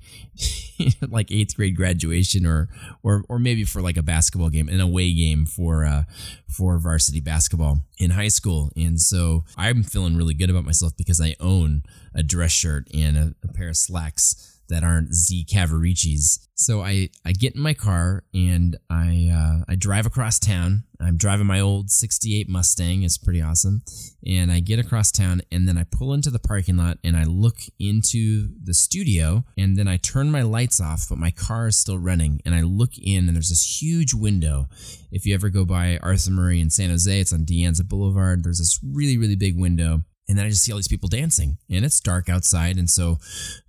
like 1.07 1.31
eighth 1.31 1.55
grade 1.55 1.75
graduation 1.75 2.45
or 2.45 2.69
or 3.03 3.23
or 3.29 3.39
maybe 3.39 3.63
for 3.63 3.81
like 3.81 3.97
a 3.97 4.03
basketball 4.03 4.49
game, 4.49 4.69
an 4.69 4.79
away 4.79 5.13
game 5.13 5.45
for 5.45 5.85
uh, 5.85 6.03
for 6.47 6.77
varsity 6.79 7.19
basketball 7.19 7.79
in 7.97 8.11
high 8.11 8.27
school. 8.27 8.71
And 8.75 8.99
so 8.99 9.43
I'm 9.57 9.83
feeling 9.83 10.15
really 10.15 10.33
good 10.33 10.49
about 10.49 10.65
myself 10.65 10.95
because 10.97 11.21
I 11.21 11.35
own 11.39 11.83
a 12.15 12.23
dress 12.23 12.51
shirt 12.51 12.87
and 12.93 13.17
a, 13.17 13.35
a 13.43 13.53
pair 13.53 13.69
of 13.69 13.77
slacks 13.77 14.52
that 14.69 14.83
aren't 14.83 15.13
Z 15.13 15.45
Cavariccis. 15.49 16.47
So 16.55 16.81
I, 16.81 17.09
I 17.25 17.33
get 17.33 17.55
in 17.55 17.61
my 17.61 17.73
car 17.73 18.23
and 18.33 18.77
I 18.89 19.31
uh, 19.33 19.65
I 19.67 19.75
drive 19.75 20.05
across 20.05 20.39
town. 20.39 20.83
I'm 21.01 21.17
driving 21.17 21.47
my 21.47 21.59
old 21.59 21.89
68 21.89 22.47
Mustang. 22.47 23.03
It's 23.03 23.17
pretty 23.17 23.41
awesome. 23.41 23.81
And 24.25 24.51
I 24.51 24.61
get 24.61 24.79
across 24.79 25.11
town 25.11 25.41
and 25.51 25.67
then 25.67 25.77
I 25.77 25.83
pull 25.83 26.13
into 26.13 26.29
the 26.29 26.39
parking 26.39 26.77
lot 26.77 26.97
and 27.03 27.17
I 27.17 27.23
look 27.23 27.57
into 27.79 28.49
the 28.63 28.73
studio 28.73 29.43
and 29.57 29.75
then 29.75 29.87
I 29.87 29.97
turn 29.97 30.31
my 30.31 30.43
lights 30.43 30.79
off, 30.79 31.07
but 31.09 31.17
my 31.17 31.31
car 31.31 31.67
is 31.67 31.77
still 31.77 31.97
running. 31.97 32.39
And 32.45 32.55
I 32.55 32.61
look 32.61 32.91
in 32.97 33.27
and 33.27 33.35
there's 33.35 33.49
this 33.49 33.81
huge 33.81 34.13
window. 34.13 34.67
If 35.11 35.25
you 35.25 35.33
ever 35.33 35.49
go 35.49 35.65
by 35.65 35.99
Arthur 36.01 36.31
Murray 36.31 36.61
in 36.61 36.69
San 36.69 36.89
Jose, 36.89 37.19
it's 37.19 37.33
on 37.33 37.43
De 37.43 37.63
Anza 37.63 37.87
Boulevard. 37.87 38.43
There's 38.43 38.59
this 38.59 38.79
really, 38.81 39.17
really 39.17 39.35
big 39.35 39.59
window 39.59 40.03
and 40.27 40.37
then 40.37 40.45
I 40.45 40.49
just 40.49 40.63
see 40.63 40.71
all 40.71 40.77
these 40.77 40.87
people 40.87 41.09
dancing, 41.09 41.57
and 41.69 41.85
it's 41.85 41.99
dark 41.99 42.29
outside, 42.29 42.77
and 42.77 42.89
so, 42.89 43.17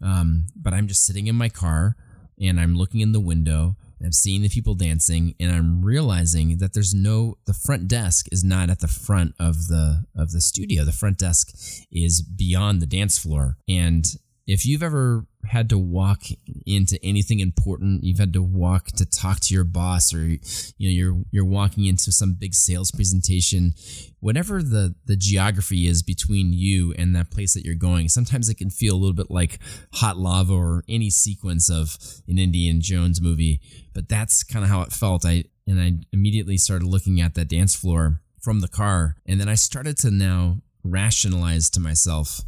um, 0.01 0.47
but 0.55 0.73
I'm 0.73 0.89
just 0.89 1.05
sitting 1.05 1.27
in 1.27 1.37
my 1.37 1.49
car, 1.49 1.97
and 2.41 2.61
I'm 2.61 2.77
looking 2.77 3.01
in 3.01 3.13
the 3.13 3.21
window, 3.21 3.77
and 3.99 4.07
I'm 4.07 4.13
seeing 4.13 4.43
the 4.43 4.49
people 4.49 4.75
dancing, 4.75 5.35
and 5.41 5.51
I'm 5.53 5.85
realizing 5.85 6.59
that 6.59 6.75
there's 6.75 6.95
no 6.95 7.39
the 7.47 7.55
front 7.55 7.89
desk 7.89 8.27
is 8.33 8.45
not 8.45 8.71
at 8.71 8.81
the 8.81 8.89
front 8.89 9.35
of 9.39 9.69
the 9.69 10.05
of 10.17 10.33
the 10.33 10.41
studio. 10.41 10.85
The 10.85 10.93
front 10.93 11.19
desk 11.19 11.55
is 11.91 12.23
beyond 12.23 12.81
the 12.81 12.87
dance 12.87 13.19
floor, 13.19 13.59
and 13.69 14.05
if 14.47 14.67
you've 14.67 14.83
ever 14.83 15.27
had 15.47 15.69
to 15.71 15.79
walk 15.79 16.25
into 16.67 16.99
anything 17.03 17.41
important, 17.41 18.05
you've 18.05 18.19
had 18.19 18.33
to 18.35 18.43
walk 18.43 18.87
to 18.89 19.07
talk 19.07 19.41
to 19.41 19.55
your 19.55 19.65
boss, 19.65 20.13
or 20.13 20.27
you 20.27 20.39
know 20.81 20.91
you're 20.91 21.25
you're 21.31 21.45
walking 21.45 21.87
into 21.87 22.13
some 22.13 22.35
big 22.35 22.55
sales 22.55 22.91
presentation, 22.91 23.75
whatever 24.21 24.63
the 24.63 24.95
the 25.07 25.17
geography 25.17 25.87
is 25.87 26.03
between 26.03 26.53
you 26.53 26.93
and 26.99 27.15
that 27.17 27.31
place 27.31 27.55
that 27.55 27.65
you're 27.65 27.75
going, 27.75 28.09
sometimes 28.09 28.49
it 28.49 28.59
can 28.59 28.71
feel 28.71 28.95
a 28.95 28.99
little 28.99 29.15
bit 29.15 29.31
like 29.31 29.59
hot 29.95 30.19
lava 30.19 30.53
or 30.53 30.85
any 30.89 31.11
sequence 31.11 31.71
of 31.71 31.97
an 32.29 32.39
Indiana 32.39 32.81
Jones 32.81 33.21
movie. 33.21 33.61
But 33.95 34.09
that's 34.09 34.43
kind 34.43 34.65
of 34.65 34.71
how 34.71 34.83
it 34.83 34.93
felt. 34.93 35.25
I 35.25 35.45
and 35.67 35.81
I 35.81 35.93
immediately 36.13 36.59
started 36.59 36.87
looking 36.87 37.21
at 37.21 37.35
that 37.35 37.49
dance 37.49 37.75
floor 37.75 38.21
from 38.43 38.61
the 38.61 38.69
car, 38.69 39.17
and 39.25 39.41
then 39.41 39.49
I 39.49 39.55
started 39.55 39.97
to 39.99 40.11
now 40.11 40.59
rationalize 40.83 41.71
to 41.71 41.81
myself 41.81 42.43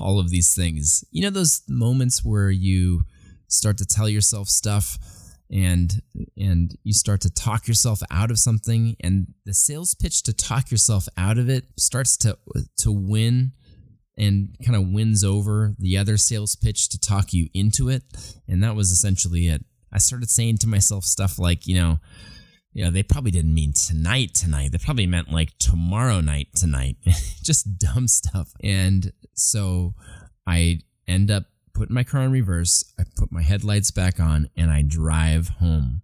all 0.00 0.18
of 0.18 0.30
these 0.30 0.54
things. 0.54 1.04
You 1.10 1.22
know 1.22 1.30
those 1.30 1.62
moments 1.68 2.24
where 2.24 2.50
you 2.50 3.02
start 3.48 3.78
to 3.78 3.86
tell 3.86 4.08
yourself 4.08 4.48
stuff 4.48 4.98
and 5.52 6.00
and 6.36 6.76
you 6.82 6.94
start 6.94 7.20
to 7.20 7.30
talk 7.30 7.68
yourself 7.68 8.02
out 8.10 8.30
of 8.30 8.38
something 8.38 8.96
and 9.00 9.26
the 9.44 9.52
sales 9.52 9.94
pitch 9.94 10.22
to 10.22 10.32
talk 10.32 10.70
yourself 10.70 11.06
out 11.16 11.36
of 11.36 11.50
it 11.50 11.64
starts 11.76 12.16
to 12.16 12.38
to 12.78 12.90
win 12.90 13.52
and 14.16 14.56
kind 14.64 14.76
of 14.76 14.90
wins 14.90 15.22
over 15.22 15.74
the 15.78 15.98
other 15.98 16.16
sales 16.16 16.56
pitch 16.56 16.88
to 16.88 16.98
talk 16.98 17.32
you 17.32 17.48
into 17.52 17.90
it 17.90 18.02
and 18.48 18.62
that 18.62 18.74
was 18.74 18.90
essentially 18.90 19.48
it 19.48 19.62
i 19.92 19.98
started 19.98 20.30
saying 20.30 20.56
to 20.56 20.66
myself 20.66 21.04
stuff 21.04 21.38
like 21.38 21.66
you 21.66 21.74
know 21.74 21.98
you 22.72 22.84
know, 22.84 22.90
they 22.90 23.02
probably 23.02 23.30
didn't 23.30 23.54
mean 23.54 23.72
tonight, 23.72 24.34
tonight. 24.34 24.72
They 24.72 24.78
probably 24.78 25.06
meant 25.06 25.30
like 25.30 25.56
tomorrow 25.58 26.20
night, 26.20 26.48
tonight. 26.54 26.96
Just 27.42 27.78
dumb 27.78 28.08
stuff. 28.08 28.52
And 28.62 29.12
so 29.34 29.94
I 30.46 30.80
end 31.06 31.30
up 31.30 31.44
putting 31.74 31.94
my 31.94 32.04
car 32.04 32.22
in 32.22 32.32
reverse. 32.32 32.84
I 32.98 33.04
put 33.16 33.30
my 33.30 33.42
headlights 33.42 33.90
back 33.90 34.20
on 34.20 34.48
and 34.56 34.70
I 34.70 34.82
drive 34.82 35.48
home. 35.48 36.02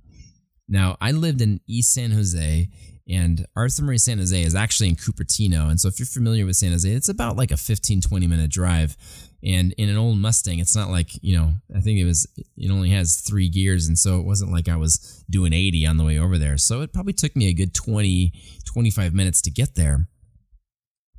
Now, 0.69 0.97
I 1.01 1.13
lived 1.13 1.41
in 1.41 1.61
East 1.67 1.95
San 1.95 2.11
Jose 2.11 2.69
and 3.09 3.47
Arthur 3.57 3.85
Murray 3.85 3.99
San 3.99 4.19
Jose 4.19 4.43
is 4.43 4.55
actually 4.55 4.91
in 4.91 4.97
Cupertino. 4.97 5.71
And 5.71 5.81
so 5.81 5.89
if 5.89 5.99
you're 5.99 6.07
familiar 6.07 6.45
with 6.45 6.57
San 6.57 6.73
Jose, 6.73 6.89
it's 6.89 7.09
about 7.09 7.37
like 7.37 7.51
a 7.51 7.57
15, 7.57 8.03
20 8.03 8.27
minute 8.27 8.51
drive. 8.51 8.97
And 9.43 9.73
in 9.79 9.89
an 9.89 9.97
old 9.97 10.19
Mustang, 10.19 10.59
it's 10.59 10.75
not 10.75 10.91
like, 10.91 11.11
you 11.23 11.37
know, 11.37 11.53
I 11.75 11.81
think 11.81 11.99
it 11.99 12.05
was, 12.05 12.27
it 12.57 12.71
only 12.71 12.91
has 12.91 13.21
three 13.21 13.49
gears. 13.49 13.87
And 13.87 13.99
so 13.99 14.19
it 14.19 14.27
wasn't 14.27 14.53
like 14.53 14.69
I 14.69 14.77
was 14.77 15.25
doing 15.31 15.53
80 15.53 15.87
on 15.87 15.97
the 15.97 16.05
way 16.05 16.19
over 16.19 16.39
there. 16.39 16.59
So 16.59 16.81
it 16.81 16.93
probably 16.93 17.13
took 17.13 17.37
me 17.37 17.49
a 17.49 17.55
good 17.55 17.73
20, 17.73 18.33
25 18.65 19.15
minutes 19.15 19.41
to 19.43 19.51
get 19.51 19.77
there. 19.77 20.09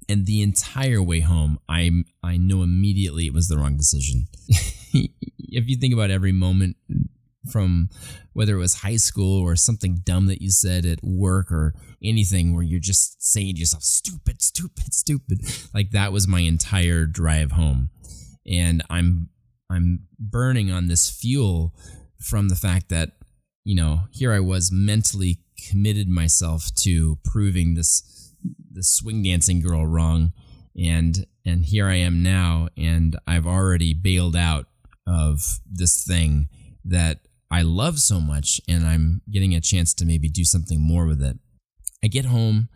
And 0.09 0.25
the 0.25 0.41
entire 0.41 1.03
way 1.03 1.19
home, 1.19 1.59
I 1.69 1.91
I 2.23 2.35
know 2.35 2.63
immediately 2.63 3.27
it 3.27 3.33
was 3.33 3.47
the 3.47 3.57
wrong 3.57 3.77
decision. 3.77 4.25
if 4.47 5.69
you 5.69 5.77
think 5.77 5.93
about 5.93 6.09
every 6.09 6.31
moment 6.31 6.77
from 7.49 7.89
whether 8.33 8.55
it 8.55 8.59
was 8.59 8.75
high 8.75 8.95
school 8.95 9.39
or 9.41 9.55
something 9.55 10.01
dumb 10.03 10.27
that 10.27 10.41
you 10.41 10.49
said 10.49 10.85
at 10.85 11.03
work 11.03 11.51
or 11.51 11.73
anything 12.03 12.53
where 12.53 12.63
you're 12.63 12.79
just 12.79 13.21
saying 13.21 13.55
to 13.55 13.59
yourself, 13.59 13.83
stupid, 13.83 14.41
stupid, 14.41 14.93
stupid. 14.93 15.41
Like 15.73 15.91
that 15.91 16.11
was 16.11 16.27
my 16.27 16.41
entire 16.41 17.05
drive 17.05 17.51
home. 17.51 17.89
And 18.47 18.83
I'm 18.89 19.29
I'm 19.69 20.07
burning 20.17 20.71
on 20.71 20.87
this 20.87 21.09
fuel 21.09 21.75
from 22.19 22.49
the 22.49 22.55
fact 22.55 22.89
that, 22.89 23.11
you 23.63 23.75
know, 23.75 24.01
here 24.11 24.33
I 24.33 24.39
was 24.39 24.71
mentally 24.71 25.39
committed 25.69 26.07
myself 26.07 26.73
to 26.73 27.17
proving 27.23 27.75
this 27.75 28.33
the 28.71 28.83
swing 28.83 29.23
dancing 29.23 29.61
girl 29.61 29.85
wrong 29.85 30.31
and 30.79 31.25
and 31.45 31.65
here 31.65 31.87
I 31.87 31.95
am 31.95 32.23
now 32.23 32.69
and 32.77 33.17
I've 33.27 33.45
already 33.45 33.93
bailed 33.93 34.35
out 34.35 34.67
of 35.05 35.59
this 35.69 36.05
thing 36.05 36.47
that 36.85 37.19
I 37.51 37.63
love 37.63 37.99
so 37.99 38.19
much 38.21 38.61
and 38.67 38.85
I'm 38.85 39.21
getting 39.29 39.55
a 39.55 39.61
chance 39.61 39.93
to 39.95 40.05
maybe 40.05 40.29
do 40.29 40.45
something 40.45 40.79
more 40.79 41.05
with 41.05 41.21
it. 41.21 41.37
I 42.03 42.07
get 42.07 42.25
home 42.25 42.69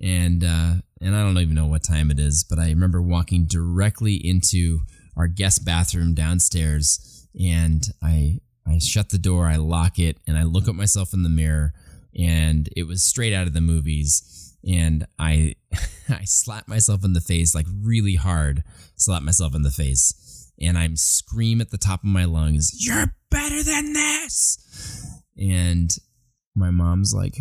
and 0.00 0.44
uh, 0.44 0.74
and 1.00 1.14
I 1.14 1.22
don't 1.22 1.38
even 1.38 1.54
know 1.54 1.66
what 1.66 1.82
time 1.82 2.10
it 2.10 2.18
is, 2.18 2.44
but 2.44 2.58
I 2.58 2.68
remember 2.68 3.00
walking 3.00 3.46
directly 3.46 4.14
into 4.14 4.80
our 5.16 5.28
guest 5.28 5.64
bathroom 5.64 6.14
downstairs 6.14 7.28
and 7.38 7.86
I 8.02 8.40
I 8.68 8.78
shut 8.78 9.10
the 9.10 9.18
door, 9.18 9.46
I 9.46 9.56
lock 9.56 9.98
it, 9.98 10.18
and 10.26 10.36
I 10.36 10.42
look 10.42 10.66
at 10.66 10.74
myself 10.74 11.14
in 11.14 11.22
the 11.22 11.28
mirror 11.28 11.72
and 12.18 12.68
it 12.76 12.84
was 12.84 13.02
straight 13.02 13.32
out 13.32 13.46
of 13.46 13.54
the 13.54 13.60
movies 13.60 14.56
and 14.66 15.06
I 15.18 15.54
I 16.08 16.24
slap 16.24 16.68
myself 16.68 17.04
in 17.04 17.12
the 17.12 17.20
face 17.20 17.54
like 17.54 17.66
really 17.82 18.16
hard, 18.16 18.62
slap 18.96 19.22
myself 19.22 19.54
in 19.54 19.62
the 19.62 19.70
face, 19.70 20.52
and 20.60 20.76
I'm 20.76 20.96
scream 20.96 21.60
at 21.60 21.70
the 21.70 21.78
top 21.78 22.00
of 22.00 22.08
my 22.08 22.24
lungs, 22.24 22.84
"You're 22.84 23.14
better 23.30 23.62
than 23.62 23.92
this!" 23.92 24.58
And 25.38 25.94
my 26.54 26.70
mom's 26.70 27.12
like, 27.14 27.36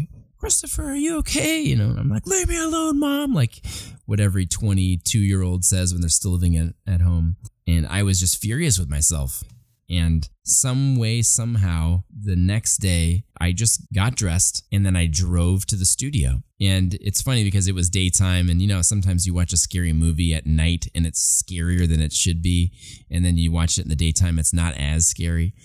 Christopher, 0.45 0.91
are 0.91 0.95
you 0.95 1.17
okay? 1.17 1.59
You 1.59 1.75
know, 1.75 1.95
I'm 1.97 2.07
like, 2.07 2.27
leave 2.27 2.49
me 2.49 2.61
alone, 2.61 2.99
mom. 2.99 3.33
Like 3.33 3.65
what 4.05 4.19
every 4.19 4.45
22 4.45 5.17
year 5.17 5.41
old 5.41 5.65
says 5.65 5.91
when 5.91 6.01
they're 6.01 6.09
still 6.11 6.33
living 6.33 6.55
at, 6.55 6.75
at 6.85 7.01
home. 7.01 7.37
And 7.65 7.87
I 7.87 8.03
was 8.03 8.19
just 8.19 8.39
furious 8.39 8.77
with 8.77 8.87
myself. 8.87 9.43
And 9.89 10.29
some 10.43 10.97
way, 10.97 11.23
somehow, 11.23 12.03
the 12.15 12.35
next 12.35 12.77
day, 12.77 13.23
I 13.41 13.53
just 13.53 13.91
got 13.91 14.13
dressed 14.13 14.63
and 14.71 14.85
then 14.85 14.95
I 14.95 15.07
drove 15.07 15.65
to 15.65 15.75
the 15.75 15.83
studio. 15.83 16.43
And 16.61 16.93
it's 17.01 17.23
funny 17.23 17.43
because 17.43 17.67
it 17.67 17.73
was 17.73 17.89
daytime, 17.89 18.47
and 18.47 18.61
you 18.61 18.67
know, 18.67 18.83
sometimes 18.83 19.25
you 19.25 19.33
watch 19.33 19.51
a 19.51 19.57
scary 19.57 19.93
movie 19.93 20.35
at 20.35 20.45
night 20.45 20.85
and 20.93 21.07
it's 21.07 21.43
scarier 21.43 21.89
than 21.89 22.01
it 22.01 22.13
should 22.13 22.43
be. 22.43 22.71
And 23.09 23.25
then 23.25 23.39
you 23.39 23.51
watch 23.51 23.79
it 23.79 23.85
in 23.85 23.89
the 23.89 23.95
daytime, 23.95 24.37
it's 24.37 24.53
not 24.53 24.75
as 24.77 25.07
scary. 25.07 25.55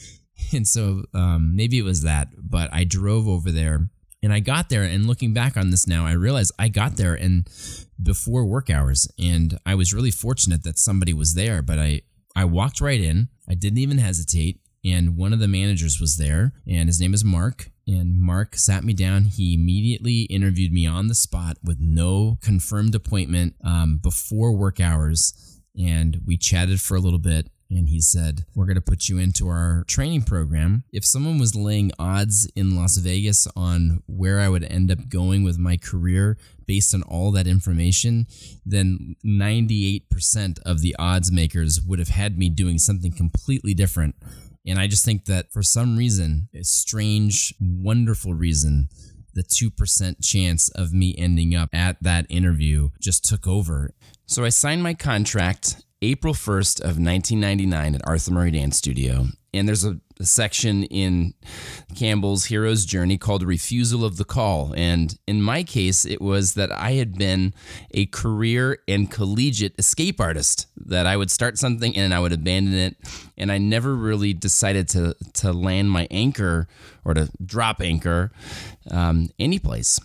And 0.55 0.67
so 0.67 1.03
um, 1.13 1.55
maybe 1.55 1.79
it 1.79 1.83
was 1.83 2.01
that, 2.01 2.29
but 2.39 2.73
I 2.73 2.85
drove 2.85 3.29
over 3.29 3.51
there 3.51 3.91
and 4.23 4.33
I 4.33 4.41
got 4.41 4.69
there 4.69 4.83
and 4.83 5.07
looking 5.07 5.33
back 5.33 5.57
on 5.57 5.71
this 5.71 5.87
now, 5.87 6.07
I 6.07 6.13
realized 6.13 6.53
I 6.59 6.69
got 6.69 6.97
there 6.97 7.15
and 7.15 7.49
before 8.03 8.45
work 8.45 8.71
hours 8.71 9.09
and 9.19 9.59
I 9.65 9.75
was 9.75 9.95
really 9.95 10.11
fortunate 10.11 10.63
that 10.65 10.79
somebody 10.79 11.15
was 11.15 11.35
there, 11.35 11.63
but 11.63 11.79
I 11.79 12.03
I 12.37 12.45
walked 12.45 12.81
right 12.81 13.01
in. 13.01 13.29
I 13.49 13.55
didn't 13.55 13.79
even 13.79 13.99
hesitate 13.99 14.61
and 14.85 15.17
one 15.17 15.33
of 15.33 15.41
the 15.41 15.49
managers 15.49 16.01
was 16.01 16.17
there 16.17 16.53
and 16.67 16.89
his 16.89 17.01
name 17.01 17.15
is 17.15 17.25
Mark 17.25 17.71
and 17.87 18.21
Mark 18.21 18.57
sat 18.57 18.85
me 18.85 18.93
down. 18.93 19.25
He 19.25 19.55
immediately 19.55 20.23
interviewed 20.23 20.73
me 20.73 20.87
on 20.87 21.09
the 21.09 21.15
spot 21.15 21.57
with 21.63 21.79
no 21.81 22.39
confirmed 22.41 22.95
appointment 22.95 23.55
um, 23.65 23.99
before 24.03 24.53
work 24.53 24.81
hours 24.81 25.61
and 25.79 26.21
we 26.27 26.37
chatted 26.37 26.81
for 26.81 26.97
a 26.97 27.01
little 27.01 27.19
bit 27.19 27.49
and 27.71 27.89
he 27.89 28.01
said, 28.01 28.45
We're 28.55 28.67
going 28.67 28.75
to 28.77 28.81
put 28.81 29.09
you 29.09 29.19
into 29.19 29.49
our 29.49 29.85
training 29.87 30.23
program. 30.23 30.85
If 30.93 31.05
someone 31.05 31.39
was 31.39 31.55
laying 31.55 31.93
odds 31.99 32.51
in 32.57 32.77
Las 32.77 32.97
Vegas 32.97 33.47
on 33.57 34.03
where 34.07 34.41
I 34.41 34.49
would 34.49 34.65
end 34.65 34.91
up 34.91 35.09
going 35.09 35.45
with 35.45 35.59
my 35.59 35.77
career 35.77 36.37
based 36.67 36.95
on 36.95 37.03
all 37.03 37.31
that 37.33 37.47
information, 37.47 38.27
then 38.67 39.17
98% 39.25 40.59
of 40.65 40.81
the 40.81 40.97
odds 40.99 41.31
makers 41.31 41.81
would 41.81 41.99
have 41.99 42.09
had 42.09 42.39
me 42.39 42.49
doing 42.49 42.79
something 42.79 43.13
completely 43.13 43.75
different. 43.75 44.17
And 44.67 44.79
I 44.79 44.87
just 44.87 45.05
think 45.05 45.25
that 45.25 45.53
for 45.53 45.63
some 45.63 45.97
reason, 45.97 46.49
a 46.55 46.65
strange, 46.65 47.55
wonderful 47.61 48.35
reason, 48.35 48.89
the 49.33 49.43
2% 49.43 50.23
chance 50.23 50.69
of 50.71 50.93
me 50.93 51.15
ending 51.17 51.55
up 51.55 51.71
at 51.73 52.03
that 52.03 52.27
interview 52.29 52.91
just 53.01 53.25
took 53.25 53.47
over. 53.47 53.95
So 54.27 54.45
I 54.45 54.51
signed 54.51 54.83
my 54.83 54.95
contract 54.95 55.83
April 56.03 56.33
1st 56.33 56.81
of 56.81 56.99
1999 56.99 57.95
at 57.95 58.01
Arthur 58.07 58.33
Murray 58.33 58.51
Dance 58.51 58.79
Studio. 58.79 59.27
And 59.53 59.69
there's 59.69 59.85
a, 59.85 60.01
a, 60.19 60.25
section 60.25 60.85
in 60.85 61.35
Campbell's 61.95 62.47
Hero's 62.47 62.87
Journey 62.87 63.19
called 63.19 63.43
Refusal 63.43 64.05
of 64.05 64.17
the 64.17 64.25
Call. 64.25 64.73
And 64.77 65.19
in 65.27 65.43
my 65.43 65.63
case, 65.63 66.07
it 66.07 66.23
was 66.23 66.55
that 66.55 66.73
I 66.73 66.93
had 66.93 67.19
been 67.19 67.53
a 67.91 68.07
career 68.07 68.79
and 68.89 69.11
collegiate 69.11 69.75
escape 69.79 70.21
artist, 70.21 70.69
that 70.77 71.07
I 71.07 71.17
would 71.17 71.31
start 71.31 71.59
something 71.59 71.95
and 71.97 72.15
I 72.15 72.21
would 72.21 72.33
abandon 72.33 72.75
it. 72.75 72.97
And 73.37 73.53
I 73.53 73.59
never 73.59 73.95
really 73.95 74.33
decided 74.33 74.89
to, 74.91 75.17
to 75.35 75.53
land 75.53 75.91
my 75.91 76.07
anchor 76.11 76.67
or 77.05 77.13
to 77.13 77.31
drop 77.45 77.83
anchor 77.83 78.31
um, 78.91 79.29
anyplace. 79.39 80.01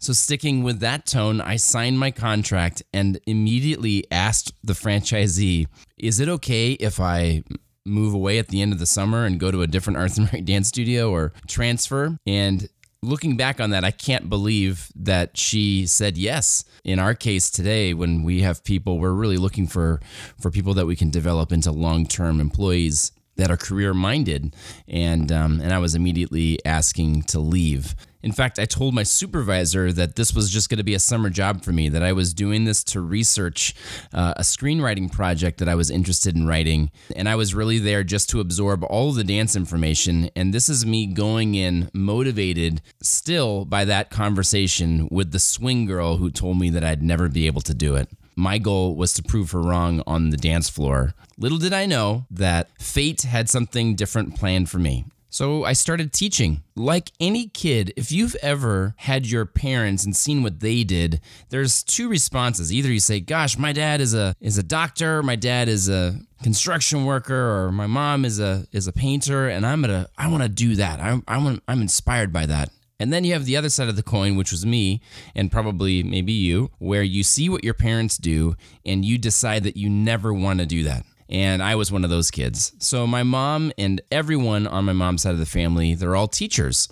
So, 0.00 0.14
sticking 0.14 0.62
with 0.62 0.80
that 0.80 1.04
tone, 1.04 1.42
I 1.42 1.56
signed 1.56 1.98
my 1.98 2.10
contract 2.10 2.82
and 2.90 3.20
immediately 3.26 4.06
asked 4.10 4.54
the 4.64 4.72
franchisee, 4.72 5.66
Is 5.98 6.20
it 6.20 6.28
okay 6.30 6.72
if 6.72 6.98
I 6.98 7.42
move 7.84 8.14
away 8.14 8.38
at 8.38 8.48
the 8.48 8.62
end 8.62 8.72
of 8.72 8.78
the 8.78 8.86
summer 8.86 9.26
and 9.26 9.38
go 9.38 9.50
to 9.50 9.60
a 9.60 9.66
different 9.66 9.98
Arthur 9.98 10.22
Murray 10.32 10.40
dance 10.40 10.68
studio 10.68 11.10
or 11.10 11.34
transfer? 11.46 12.16
And 12.26 12.66
looking 13.02 13.36
back 13.36 13.60
on 13.60 13.70
that, 13.70 13.84
I 13.84 13.90
can't 13.90 14.30
believe 14.30 14.90
that 14.96 15.36
she 15.36 15.86
said 15.86 16.16
yes. 16.16 16.64
In 16.82 16.98
our 16.98 17.14
case 17.14 17.50
today, 17.50 17.92
when 17.92 18.22
we 18.22 18.40
have 18.40 18.64
people, 18.64 18.98
we're 18.98 19.12
really 19.12 19.36
looking 19.36 19.66
for 19.66 20.00
for 20.40 20.50
people 20.50 20.72
that 20.74 20.86
we 20.86 20.96
can 20.96 21.10
develop 21.10 21.52
into 21.52 21.72
long 21.72 22.06
term 22.06 22.40
employees 22.40 23.12
that 23.36 23.50
are 23.50 23.56
career 23.58 23.92
minded, 23.92 24.56
and 24.88 25.30
um, 25.30 25.60
and 25.60 25.74
I 25.74 25.78
was 25.78 25.94
immediately 25.94 26.58
asking 26.64 27.24
to 27.24 27.38
leave. 27.38 27.94
In 28.22 28.32
fact, 28.32 28.58
I 28.58 28.66
told 28.66 28.94
my 28.94 29.02
supervisor 29.02 29.92
that 29.92 30.16
this 30.16 30.34
was 30.34 30.50
just 30.50 30.68
going 30.68 30.78
to 30.78 30.84
be 30.84 30.94
a 30.94 30.98
summer 30.98 31.30
job 31.30 31.64
for 31.64 31.72
me, 31.72 31.88
that 31.88 32.02
I 32.02 32.12
was 32.12 32.34
doing 32.34 32.64
this 32.64 32.84
to 32.84 33.00
research 33.00 33.74
uh, 34.12 34.34
a 34.36 34.42
screenwriting 34.42 35.10
project 35.10 35.58
that 35.58 35.68
I 35.68 35.74
was 35.74 35.90
interested 35.90 36.36
in 36.36 36.46
writing. 36.46 36.90
And 37.16 37.28
I 37.28 37.36
was 37.36 37.54
really 37.54 37.78
there 37.78 38.04
just 38.04 38.28
to 38.30 38.40
absorb 38.40 38.84
all 38.84 39.12
the 39.12 39.24
dance 39.24 39.56
information. 39.56 40.30
And 40.36 40.52
this 40.52 40.68
is 40.68 40.84
me 40.84 41.06
going 41.06 41.54
in 41.54 41.90
motivated 41.94 42.82
still 43.00 43.64
by 43.64 43.84
that 43.86 44.10
conversation 44.10 45.08
with 45.10 45.32
the 45.32 45.38
swing 45.38 45.86
girl 45.86 46.18
who 46.18 46.30
told 46.30 46.58
me 46.58 46.70
that 46.70 46.84
I'd 46.84 47.02
never 47.02 47.28
be 47.28 47.46
able 47.46 47.62
to 47.62 47.74
do 47.74 47.96
it. 47.96 48.08
My 48.36 48.58
goal 48.58 48.96
was 48.96 49.12
to 49.14 49.22
prove 49.22 49.50
her 49.50 49.60
wrong 49.60 50.02
on 50.06 50.30
the 50.30 50.36
dance 50.36 50.68
floor. 50.68 51.14
Little 51.36 51.58
did 51.58 51.72
I 51.72 51.86
know 51.86 52.26
that 52.30 52.70
fate 52.78 53.22
had 53.22 53.48
something 53.48 53.94
different 53.96 54.36
planned 54.36 54.70
for 54.70 54.78
me. 54.78 55.04
So 55.30 55.64
I 55.64 55.74
started 55.74 56.12
teaching. 56.12 56.64
Like 56.74 57.12
any 57.20 57.46
kid, 57.46 57.92
if 57.96 58.10
you've 58.10 58.34
ever 58.42 58.94
had 58.98 59.28
your 59.28 59.46
parents 59.46 60.04
and 60.04 60.14
seen 60.14 60.42
what 60.42 60.58
they 60.58 60.82
did, 60.82 61.20
there's 61.50 61.84
two 61.84 62.08
responses. 62.08 62.72
Either 62.72 62.92
you 62.92 62.98
say, 62.98 63.20
"Gosh, 63.20 63.56
my 63.56 63.72
dad 63.72 64.00
is 64.00 64.12
a 64.12 64.34
is 64.40 64.58
a 64.58 64.62
doctor, 64.64 65.22
my 65.22 65.36
dad 65.36 65.68
is 65.68 65.88
a 65.88 66.18
construction 66.42 67.04
worker, 67.04 67.64
or 67.64 67.70
my 67.70 67.86
mom 67.86 68.24
is 68.24 68.40
a 68.40 68.66
is 68.72 68.88
a 68.88 68.92
painter, 68.92 69.48
and 69.48 69.64
I'm 69.64 69.80
gonna 69.80 70.08
I 70.18 70.26
want 70.26 70.42
to 70.42 70.48
do 70.48 70.74
that. 70.74 70.98
I 70.98 71.20
I 71.28 71.38
want 71.38 71.62
I'm 71.68 71.80
inspired 71.80 72.32
by 72.32 72.46
that." 72.46 72.70
And 72.98 73.12
then 73.12 73.24
you 73.24 73.32
have 73.32 73.46
the 73.46 73.56
other 73.56 73.70
side 73.70 73.88
of 73.88 73.96
the 73.96 74.02
coin, 74.02 74.36
which 74.36 74.50
was 74.50 74.66
me, 74.66 75.00
and 75.34 75.50
probably 75.50 76.02
maybe 76.02 76.32
you, 76.32 76.70
where 76.78 77.02
you 77.02 77.22
see 77.22 77.48
what 77.48 77.64
your 77.64 77.72
parents 77.72 78.18
do 78.18 78.56
and 78.84 79.06
you 79.06 79.16
decide 79.16 79.62
that 79.62 79.76
you 79.76 79.88
never 79.88 80.34
want 80.34 80.58
to 80.58 80.66
do 80.66 80.82
that 80.84 81.06
and 81.30 81.62
I 81.62 81.76
was 81.76 81.92
one 81.92 82.04
of 82.04 82.10
those 82.10 82.30
kids. 82.30 82.72
So 82.78 83.06
my 83.06 83.22
mom 83.22 83.72
and 83.78 84.00
everyone 84.10 84.66
on 84.66 84.84
my 84.84 84.92
mom's 84.92 85.22
side 85.22 85.32
of 85.32 85.38
the 85.38 85.46
family, 85.46 85.94
they're 85.94 86.16
all 86.16 86.28
teachers. 86.28 86.88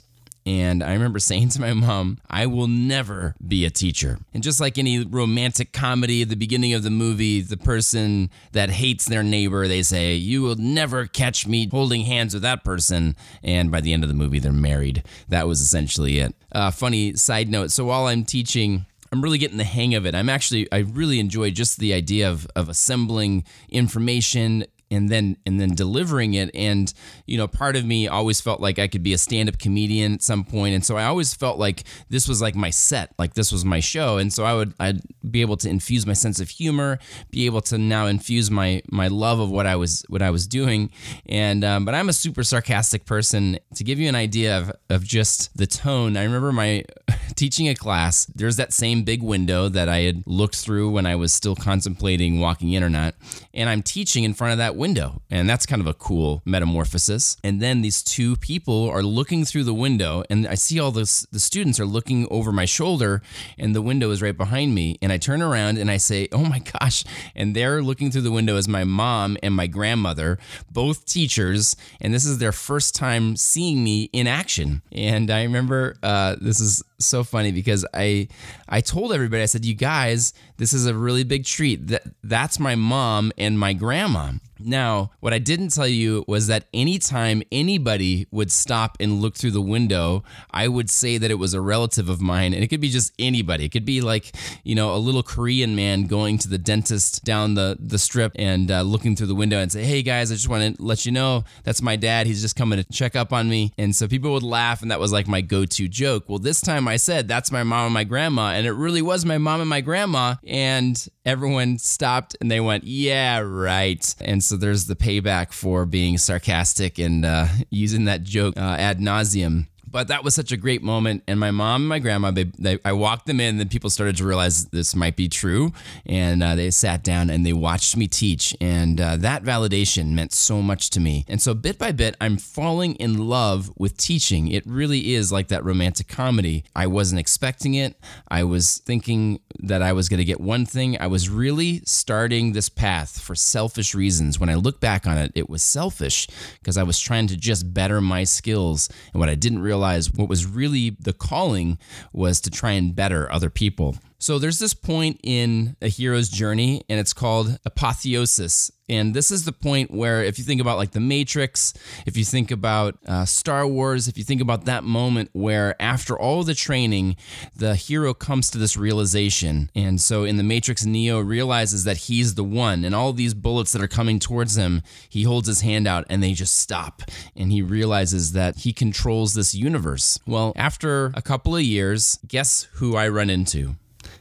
And 0.46 0.82
I 0.82 0.94
remember 0.94 1.18
saying 1.18 1.50
to 1.50 1.60
my 1.60 1.74
mom, 1.74 2.18
I 2.30 2.46
will 2.46 2.68
never 2.68 3.34
be 3.46 3.66
a 3.66 3.70
teacher. 3.70 4.18
And 4.32 4.42
just 4.42 4.60
like 4.60 4.78
any 4.78 5.04
romantic 5.04 5.72
comedy 5.72 6.22
at 6.22 6.28
the 6.28 6.36
beginning 6.36 6.72
of 6.72 6.84
the 6.84 6.90
movie, 6.90 7.40
the 7.40 7.56
person 7.56 8.30
that 8.52 8.70
hates 8.70 9.06
their 9.06 9.24
neighbor, 9.24 9.66
they 9.68 9.82
say, 9.82 10.14
You 10.14 10.42
will 10.42 10.56
never 10.56 11.06
catch 11.06 11.46
me 11.46 11.68
holding 11.68 12.02
hands 12.02 12.32
with 12.32 12.44
that 12.44 12.64
person. 12.64 13.16
And 13.42 13.70
by 13.70 13.80
the 13.80 13.92
end 13.92 14.04
of 14.04 14.08
the 14.08 14.14
movie, 14.14 14.38
they're 14.38 14.52
married. 14.52 15.02
That 15.28 15.48
was 15.48 15.60
essentially 15.60 16.20
it. 16.20 16.34
Uh, 16.52 16.70
funny 16.70 17.14
side 17.14 17.50
note 17.50 17.70
so 17.70 17.84
while 17.84 18.06
I'm 18.06 18.24
teaching, 18.24 18.86
I'm 19.10 19.22
really 19.22 19.38
getting 19.38 19.56
the 19.58 19.64
hang 19.64 19.94
of 19.94 20.06
it. 20.06 20.14
I'm 20.14 20.28
actually 20.28 20.70
I 20.70 20.78
really 20.78 21.18
enjoy 21.18 21.50
just 21.50 21.78
the 21.78 21.94
idea 21.94 22.30
of 22.30 22.46
of 22.54 22.68
assembling 22.68 23.44
information, 23.68 24.64
and 24.90 25.08
then 25.08 25.36
and 25.46 25.60
then 25.60 25.74
delivering 25.74 26.34
it. 26.34 26.50
And 26.54 26.92
you 27.26 27.36
know 27.38 27.48
part 27.48 27.76
of 27.76 27.84
me 27.84 28.08
always 28.08 28.40
felt 28.40 28.60
like 28.60 28.78
I 28.78 28.88
could 28.88 29.02
be 29.02 29.12
a 29.12 29.18
stand-up 29.18 29.58
comedian 29.58 30.14
at 30.14 30.22
some 30.22 30.44
point. 30.44 30.74
And 30.74 30.84
so 30.84 30.96
I 30.96 31.04
always 31.04 31.34
felt 31.34 31.58
like 31.58 31.84
this 32.08 32.28
was 32.28 32.42
like 32.42 32.54
my 32.54 32.70
set 32.70 33.12
like 33.18 33.34
this 33.34 33.52
was 33.52 33.64
my 33.64 33.80
show. 33.80 34.18
And 34.18 34.32
so 34.32 34.44
I 34.44 34.54
would 34.54 34.74
I'd 34.78 35.00
be 35.30 35.40
able 35.40 35.56
to 35.58 35.68
infuse 35.68 36.06
my 36.06 36.12
sense 36.12 36.40
of 36.40 36.48
humor 36.48 36.98
be 37.30 37.46
able 37.46 37.60
to 37.62 37.78
now 37.78 38.06
infuse 38.06 38.50
my 38.50 38.82
my 38.90 39.08
love 39.08 39.40
of 39.40 39.50
what 39.50 39.66
I 39.66 39.76
was 39.76 40.04
what 40.08 40.22
I 40.22 40.30
was 40.30 40.46
doing. 40.46 40.90
And 41.26 41.64
um, 41.64 41.84
but 41.84 41.94
I'm 41.94 42.08
a 42.08 42.12
super 42.12 42.42
sarcastic 42.42 43.04
person. 43.04 43.58
To 43.74 43.84
give 43.84 43.98
you 43.98 44.08
an 44.08 44.14
idea 44.14 44.58
of 44.58 44.72
of 44.90 45.04
just 45.04 45.56
the 45.56 45.66
tone 45.66 46.16
I 46.16 46.24
remember 46.24 46.52
my 46.52 46.84
teaching 47.34 47.68
a 47.68 47.74
class. 47.74 48.26
There's 48.26 48.56
that 48.56 48.72
same 48.72 49.02
big 49.02 49.22
window 49.22 49.68
that 49.68 49.88
I 49.88 50.00
had 50.00 50.22
looked 50.26 50.56
through 50.56 50.90
when 50.90 51.06
I 51.06 51.16
was 51.16 51.32
still 51.32 51.54
contemplating 51.54 52.40
walking 52.40 52.72
in 52.72 52.82
or 52.82 52.90
not. 52.90 53.14
And 53.54 53.68
I'm 53.68 53.82
teaching 53.82 54.24
in 54.24 54.34
front 54.34 54.52
of 54.52 54.58
that 54.58 54.76
window. 54.78 55.20
And 55.30 55.48
that's 55.48 55.66
kind 55.66 55.80
of 55.80 55.86
a 55.86 55.94
cool 55.94 56.42
metamorphosis. 56.44 57.36
And 57.44 57.60
then 57.60 57.82
these 57.82 58.02
two 58.02 58.36
people 58.36 58.88
are 58.88 59.02
looking 59.02 59.44
through 59.44 59.64
the 59.64 59.74
window, 59.74 60.22
and 60.30 60.46
I 60.46 60.54
see 60.54 60.80
all 60.80 60.90
this, 60.90 61.26
the 61.32 61.40
students 61.40 61.78
are 61.80 61.86
looking 61.86 62.26
over 62.30 62.52
my 62.52 62.64
shoulder, 62.64 63.20
and 63.58 63.74
the 63.74 63.82
window 63.82 64.10
is 64.10 64.22
right 64.22 64.36
behind 64.36 64.74
me. 64.74 64.96
And 65.02 65.12
I 65.12 65.18
turn 65.18 65.42
around 65.42 65.78
and 65.78 65.90
I 65.90 65.96
say, 65.96 66.28
Oh 66.32 66.44
my 66.44 66.58
gosh. 66.80 67.04
And 67.34 67.54
they're 67.54 67.82
looking 67.82 68.10
through 68.10 68.22
the 68.22 68.30
window 68.30 68.56
as 68.56 68.68
my 68.68 68.84
mom 68.84 69.36
and 69.42 69.54
my 69.54 69.66
grandmother, 69.66 70.38
both 70.70 71.04
teachers. 71.04 71.76
And 72.00 72.14
this 72.14 72.24
is 72.24 72.38
their 72.38 72.52
first 72.52 72.94
time 72.94 73.36
seeing 73.36 73.82
me 73.82 74.10
in 74.12 74.26
action. 74.26 74.82
And 74.92 75.30
I 75.30 75.42
remember 75.42 75.96
uh, 76.02 76.36
this 76.40 76.60
is 76.60 76.82
so 76.98 77.24
funny 77.24 77.52
because 77.52 77.86
I 77.94 78.28
I 78.68 78.80
told 78.80 79.12
everybody 79.12 79.42
I 79.42 79.46
said 79.46 79.64
you 79.64 79.74
guys 79.74 80.32
this 80.58 80.72
is 80.72 80.86
a 80.86 80.94
really 80.94 81.24
big 81.24 81.44
treat 81.44 81.86
that 81.88 82.02
that's 82.22 82.58
my 82.58 82.74
mom 82.74 83.32
and 83.38 83.58
my 83.58 83.72
grandma 83.72 84.32
Now, 84.60 85.12
what 85.20 85.32
I 85.32 85.38
didn't 85.38 85.68
tell 85.68 85.86
you 85.86 86.24
was 86.26 86.48
that 86.48 86.64
anytime 86.74 87.42
anybody 87.52 88.26
would 88.30 88.50
stop 88.50 88.96
and 88.98 89.20
look 89.20 89.36
through 89.36 89.52
the 89.52 89.62
window, 89.62 90.24
I 90.50 90.68
would 90.68 90.90
say 90.90 91.18
that 91.18 91.30
it 91.30 91.36
was 91.36 91.54
a 91.54 91.60
relative 91.60 92.08
of 92.08 92.20
mine. 92.20 92.52
And 92.52 92.64
it 92.64 92.68
could 92.68 92.80
be 92.80 92.88
just 92.88 93.12
anybody. 93.18 93.64
It 93.64 93.68
could 93.70 93.84
be 93.84 94.00
like, 94.00 94.34
you 94.64 94.74
know, 94.74 94.94
a 94.94 94.98
little 94.98 95.22
Korean 95.22 95.76
man 95.76 96.06
going 96.06 96.38
to 96.38 96.48
the 96.48 96.58
dentist 96.58 97.24
down 97.24 97.54
the, 97.54 97.76
the 97.78 97.98
strip 97.98 98.32
and 98.34 98.70
uh, 98.70 98.82
looking 98.82 99.14
through 99.14 99.28
the 99.28 99.34
window 99.34 99.58
and 99.58 99.70
say, 99.70 99.84
hey 99.84 100.02
guys, 100.02 100.32
I 100.32 100.34
just 100.34 100.48
want 100.48 100.76
to 100.76 100.82
let 100.82 101.06
you 101.06 101.12
know 101.12 101.44
that's 101.64 101.82
my 101.82 101.96
dad. 101.96 102.26
He's 102.26 102.42
just 102.42 102.56
coming 102.56 102.82
to 102.82 102.84
check 102.92 103.14
up 103.14 103.32
on 103.32 103.48
me. 103.48 103.72
And 103.78 103.94
so 103.94 104.08
people 104.08 104.32
would 104.32 104.42
laugh, 104.42 104.82
and 104.82 104.90
that 104.90 105.00
was 105.00 105.12
like 105.12 105.28
my 105.28 105.40
go 105.40 105.64
to 105.64 105.88
joke. 105.88 106.24
Well, 106.28 106.38
this 106.38 106.60
time 106.60 106.88
I 106.88 106.96
said, 106.96 107.28
that's 107.28 107.52
my 107.52 107.62
mom 107.62 107.86
and 107.86 107.94
my 107.94 108.04
grandma. 108.04 108.52
And 108.52 108.66
it 108.66 108.72
really 108.72 109.02
was 109.02 109.24
my 109.24 109.38
mom 109.38 109.60
and 109.60 109.70
my 109.70 109.80
grandma. 109.80 110.34
And 110.48 111.08
everyone 111.26 111.78
stopped 111.78 112.36
and 112.40 112.50
they 112.50 112.60
went, 112.60 112.84
yeah, 112.84 113.38
right. 113.38 114.14
And 114.20 114.42
so 114.42 114.56
there's 114.56 114.86
the 114.86 114.96
payback 114.96 115.52
for 115.52 115.84
being 115.84 116.16
sarcastic 116.16 116.98
and 116.98 117.24
uh, 117.24 117.46
using 117.70 118.06
that 118.06 118.22
joke 118.22 118.56
uh, 118.56 118.76
ad 118.78 118.98
nauseum 118.98 119.66
but 119.90 120.08
that 120.08 120.24
was 120.24 120.34
such 120.34 120.52
a 120.52 120.56
great 120.56 120.82
moment. 120.82 121.22
And 121.26 121.40
my 121.40 121.50
mom 121.50 121.82
and 121.82 121.88
my 121.88 121.98
grandma, 121.98 122.30
they, 122.30 122.44
they, 122.58 122.78
I 122.84 122.92
walked 122.92 123.26
them 123.26 123.40
in, 123.40 123.60
and 123.60 123.70
people 123.70 123.90
started 123.90 124.16
to 124.18 124.24
realize 124.24 124.66
this 124.66 124.94
might 124.94 125.16
be 125.16 125.28
true. 125.28 125.72
And 126.04 126.42
uh, 126.42 126.54
they 126.54 126.70
sat 126.70 127.02
down 127.02 127.30
and 127.30 127.44
they 127.44 127.52
watched 127.52 127.96
me 127.96 128.06
teach. 128.06 128.54
And 128.60 129.00
uh, 129.00 129.16
that 129.16 129.44
validation 129.44 130.10
meant 130.10 130.32
so 130.32 130.60
much 130.62 130.90
to 130.90 131.00
me. 131.00 131.24
And 131.28 131.40
so, 131.40 131.54
bit 131.54 131.78
by 131.78 131.92
bit, 131.92 132.16
I'm 132.20 132.36
falling 132.36 132.94
in 132.96 133.28
love 133.28 133.72
with 133.78 133.96
teaching. 133.96 134.48
It 134.48 134.64
really 134.66 135.14
is 135.14 135.32
like 135.32 135.48
that 135.48 135.64
romantic 135.64 136.08
comedy. 136.08 136.64
I 136.76 136.86
wasn't 136.86 137.20
expecting 137.20 137.74
it. 137.74 137.96
I 138.28 138.44
was 138.44 138.78
thinking 138.78 139.40
that 139.60 139.82
I 139.82 139.92
was 139.92 140.08
going 140.08 140.18
to 140.18 140.24
get 140.24 140.40
one 140.40 140.66
thing. 140.66 141.00
I 141.00 141.06
was 141.06 141.28
really 141.28 141.80
starting 141.84 142.52
this 142.52 142.68
path 142.68 143.20
for 143.20 143.34
selfish 143.34 143.94
reasons. 143.94 144.38
When 144.38 144.48
I 144.48 144.54
look 144.54 144.80
back 144.80 145.06
on 145.06 145.18
it, 145.18 145.32
it 145.34 145.48
was 145.48 145.62
selfish 145.62 146.28
because 146.60 146.76
I 146.76 146.82
was 146.82 146.98
trying 146.98 147.26
to 147.28 147.36
just 147.36 147.72
better 147.72 148.00
my 148.00 148.24
skills. 148.24 148.88
And 149.12 149.20
what 149.20 149.28
I 149.28 149.34
didn't 149.34 149.60
realize 149.60 149.77
realize 149.78 150.12
what 150.12 150.28
was 150.28 150.44
really 150.44 150.90
the 150.98 151.12
calling 151.12 151.78
was 152.12 152.40
to 152.40 152.50
try 152.50 152.72
and 152.72 152.96
better 152.96 153.30
other 153.30 153.48
people. 153.48 153.96
So 154.20 154.40
there's 154.40 154.58
this 154.58 154.74
point 154.74 155.20
in 155.22 155.76
a 155.80 155.86
hero's 155.86 156.28
journey, 156.28 156.82
and 156.88 156.98
it's 156.98 157.12
called 157.12 157.56
apotheosis. 157.64 158.72
And 158.88 159.14
this 159.14 159.30
is 159.30 159.44
the 159.44 159.52
point 159.52 159.92
where, 159.92 160.24
if 160.24 160.38
you 160.38 160.44
think 160.44 160.60
about 160.60 160.76
like 160.76 160.90
the 160.90 160.98
Matrix, 160.98 161.72
if 162.04 162.16
you 162.16 162.24
think 162.24 162.50
about 162.50 162.98
uh, 163.06 163.24
Star 163.26 163.64
Wars, 163.64 164.08
if 164.08 164.18
you 164.18 164.24
think 164.24 164.40
about 164.40 164.64
that 164.64 164.82
moment 164.82 165.30
where 165.34 165.80
after 165.80 166.18
all 166.18 166.42
the 166.42 166.56
training, 166.56 167.14
the 167.54 167.76
hero 167.76 168.12
comes 168.12 168.50
to 168.50 168.58
this 168.58 168.76
realization. 168.76 169.70
And 169.76 170.00
so 170.00 170.24
in 170.24 170.36
the 170.36 170.42
Matrix, 170.42 170.84
Neo 170.84 171.20
realizes 171.20 171.84
that 171.84 171.98
he's 171.98 172.34
the 172.34 172.42
one, 172.42 172.84
and 172.84 172.96
all 172.96 173.12
these 173.12 173.34
bullets 173.34 173.70
that 173.70 173.82
are 173.82 173.88
coming 173.88 174.18
towards 174.18 174.56
him, 174.56 174.82
he 175.08 175.22
holds 175.22 175.46
his 175.46 175.60
hand 175.60 175.86
out 175.86 176.06
and 176.10 176.22
they 176.22 176.32
just 176.32 176.58
stop. 176.58 177.02
And 177.36 177.52
he 177.52 177.62
realizes 177.62 178.32
that 178.32 178.56
he 178.56 178.72
controls 178.72 179.34
this 179.34 179.54
universe. 179.54 180.18
Well, 180.26 180.52
after 180.56 181.12
a 181.14 181.22
couple 181.22 181.54
of 181.54 181.62
years, 181.62 182.18
guess 182.26 182.66
who 182.72 182.96
I 182.96 183.06
run 183.06 183.30
into? 183.30 183.76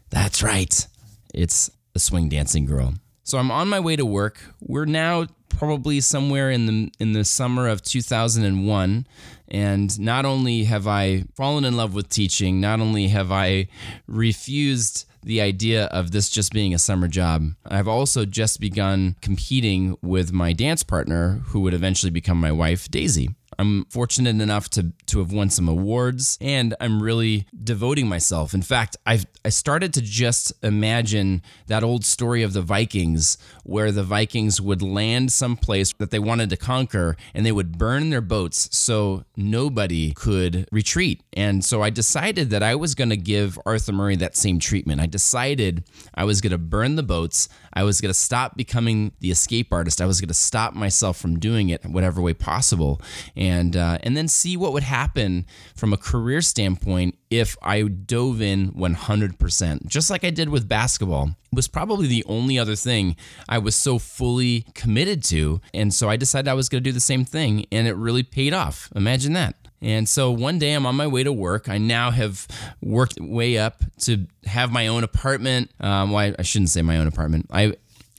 That's 0.09 0.41
right. 0.41 0.87
It's 1.33 1.69
a 1.95 1.99
swing 1.99 2.29
dancing 2.29 2.65
girl. 2.65 2.93
So 3.23 3.37
I'm 3.37 3.51
on 3.51 3.67
my 3.67 3.79
way 3.79 3.95
to 3.95 4.05
work. 4.05 4.39
We're 4.61 4.85
now 4.85 5.27
probably 5.49 5.99
somewhere 5.99 6.51
in 6.51 6.65
the 6.67 6.91
in 6.99 7.13
the 7.13 7.25
summer 7.25 7.67
of 7.67 7.81
2001 7.81 9.07
and 9.47 9.99
not 9.99 10.25
only 10.25 10.65
have 10.65 10.87
I 10.87 11.23
fallen 11.35 11.65
in 11.65 11.75
love 11.75 11.93
with 11.93 12.09
teaching, 12.09 12.61
not 12.61 12.79
only 12.79 13.07
have 13.07 13.31
I 13.31 13.67
refused 14.07 15.05
the 15.23 15.41
idea 15.41 15.85
of 15.85 16.11
this 16.11 16.29
just 16.29 16.53
being 16.53 16.73
a 16.73 16.79
summer 16.79 17.07
job. 17.07 17.51
I've 17.65 17.87
also 17.87 18.25
just 18.25 18.59
begun 18.59 19.15
competing 19.21 19.97
with 20.01 20.31
my 20.31 20.53
dance 20.53 20.83
partner, 20.83 21.41
who 21.47 21.61
would 21.61 21.73
eventually 21.73 22.11
become 22.11 22.39
my 22.39 22.51
wife, 22.51 22.89
Daisy. 22.89 23.29
I'm 23.59 23.85
fortunate 23.85 24.41
enough 24.41 24.69
to 24.71 24.93
to 25.07 25.19
have 25.19 25.31
won 25.31 25.49
some 25.49 25.67
awards 25.67 26.37
and 26.41 26.75
I'm 26.79 27.01
really 27.01 27.47
devoting 27.63 28.07
myself. 28.07 28.53
In 28.53 28.61
fact, 28.61 28.97
I've 29.05 29.25
I 29.43 29.49
started 29.49 29.93
to 29.95 30.01
just 30.01 30.53
imagine 30.63 31.41
that 31.67 31.83
old 31.83 32.05
story 32.05 32.43
of 32.43 32.53
the 32.53 32.61
Vikings 32.61 33.37
where 33.63 33.91
the 33.91 34.03
Vikings 34.03 34.61
would 34.61 34.81
land 34.81 35.31
someplace 35.31 35.93
that 35.93 36.11
they 36.11 36.19
wanted 36.19 36.49
to 36.51 36.57
conquer 36.57 37.15
and 37.33 37.45
they 37.45 37.51
would 37.51 37.77
burn 37.77 38.09
their 38.09 38.21
boats 38.21 38.69
so 38.75 39.23
nobody 39.35 40.13
could 40.13 40.67
retreat. 40.71 41.23
And 41.33 41.63
so 41.63 41.81
I 41.81 41.89
decided 41.89 42.49
that 42.51 42.63
I 42.63 42.75
was 42.75 42.95
going 42.95 43.09
to 43.09 43.17
give 43.17 43.59
Arthur 43.65 43.93
Murray 43.93 44.15
that 44.17 44.35
same 44.35 44.59
treatment. 44.59 45.01
I 45.01 45.05
decided 45.05 45.83
I 46.13 46.25
was 46.25 46.41
going 46.41 46.51
to 46.51 46.57
burn 46.57 46.95
the 46.95 47.03
boats. 47.03 47.49
I 47.77 47.83
was 47.83 48.01
going 48.01 48.09
to 48.09 48.19
stop 48.19 48.57
becoming 48.57 49.11
the 49.19 49.29
escape 49.29 49.71
artist. 49.71 50.01
I 50.01 50.07
was 50.07 50.19
going 50.19 50.29
to 50.29 50.33
stop 50.33 50.73
myself 50.73 51.15
from 51.15 51.37
doing 51.37 51.69
it 51.69 51.85
whatever 51.85 52.23
way 52.23 52.33
possible. 52.33 52.99
And 53.35 53.77
uh, 53.77 53.99
and 54.01 54.17
then 54.17 54.27
see 54.27 54.57
what 54.57 54.73
would 54.73 54.81
happen 54.81 55.45
from 55.75 55.93
a 55.93 55.97
career 55.97 56.41
standpoint 56.41 57.19
if 57.29 57.55
I 57.61 57.83
dove 57.83 58.41
in 58.41 58.71
100%, 58.71 59.85
just 59.85 60.09
like 60.09 60.23
I 60.23 60.31
did 60.31 60.49
with 60.49 60.67
basketball. 60.67 61.35
Was 61.53 61.67
probably 61.67 62.07
the 62.07 62.25
only 62.25 62.57
other 62.57 62.75
thing 62.75 63.15
I 63.47 63.59
was 63.59 63.75
so 63.75 63.99
fully 63.99 64.65
committed 64.73 65.23
to, 65.25 65.61
and 65.71 65.93
so 65.93 66.09
I 66.09 66.17
decided 66.17 66.47
I 66.47 66.55
was 66.55 66.69
going 66.69 66.83
to 66.83 66.89
do 66.89 66.93
the 66.93 66.99
same 66.99 67.25
thing, 67.25 67.65
and 67.71 67.87
it 67.87 67.95
really 67.95 68.23
paid 68.23 68.53
off. 68.53 68.89
Imagine 68.95 69.33
that. 69.33 69.55
And 69.81 70.09
so 70.09 70.31
one 70.31 70.59
day 70.59 70.73
I'm 70.73 70.85
on 70.85 70.95
my 70.95 71.07
way 71.07 71.23
to 71.23 71.31
work. 71.31 71.69
I 71.69 71.77
now 71.77 72.11
have 72.11 72.47
worked 72.81 73.19
way 73.19 73.57
up 73.57 73.83
to 74.01 74.25
have 74.45 74.71
my 74.71 74.87
own 74.87 75.03
apartment. 75.03 75.71
Um, 75.79 76.11
well, 76.11 76.19
I, 76.19 76.35
I 76.39 76.41
shouldn't 76.41 76.69
say 76.69 76.81
my 76.81 76.97
own 76.97 77.07
apartment. 77.07 77.47
I 77.51 77.73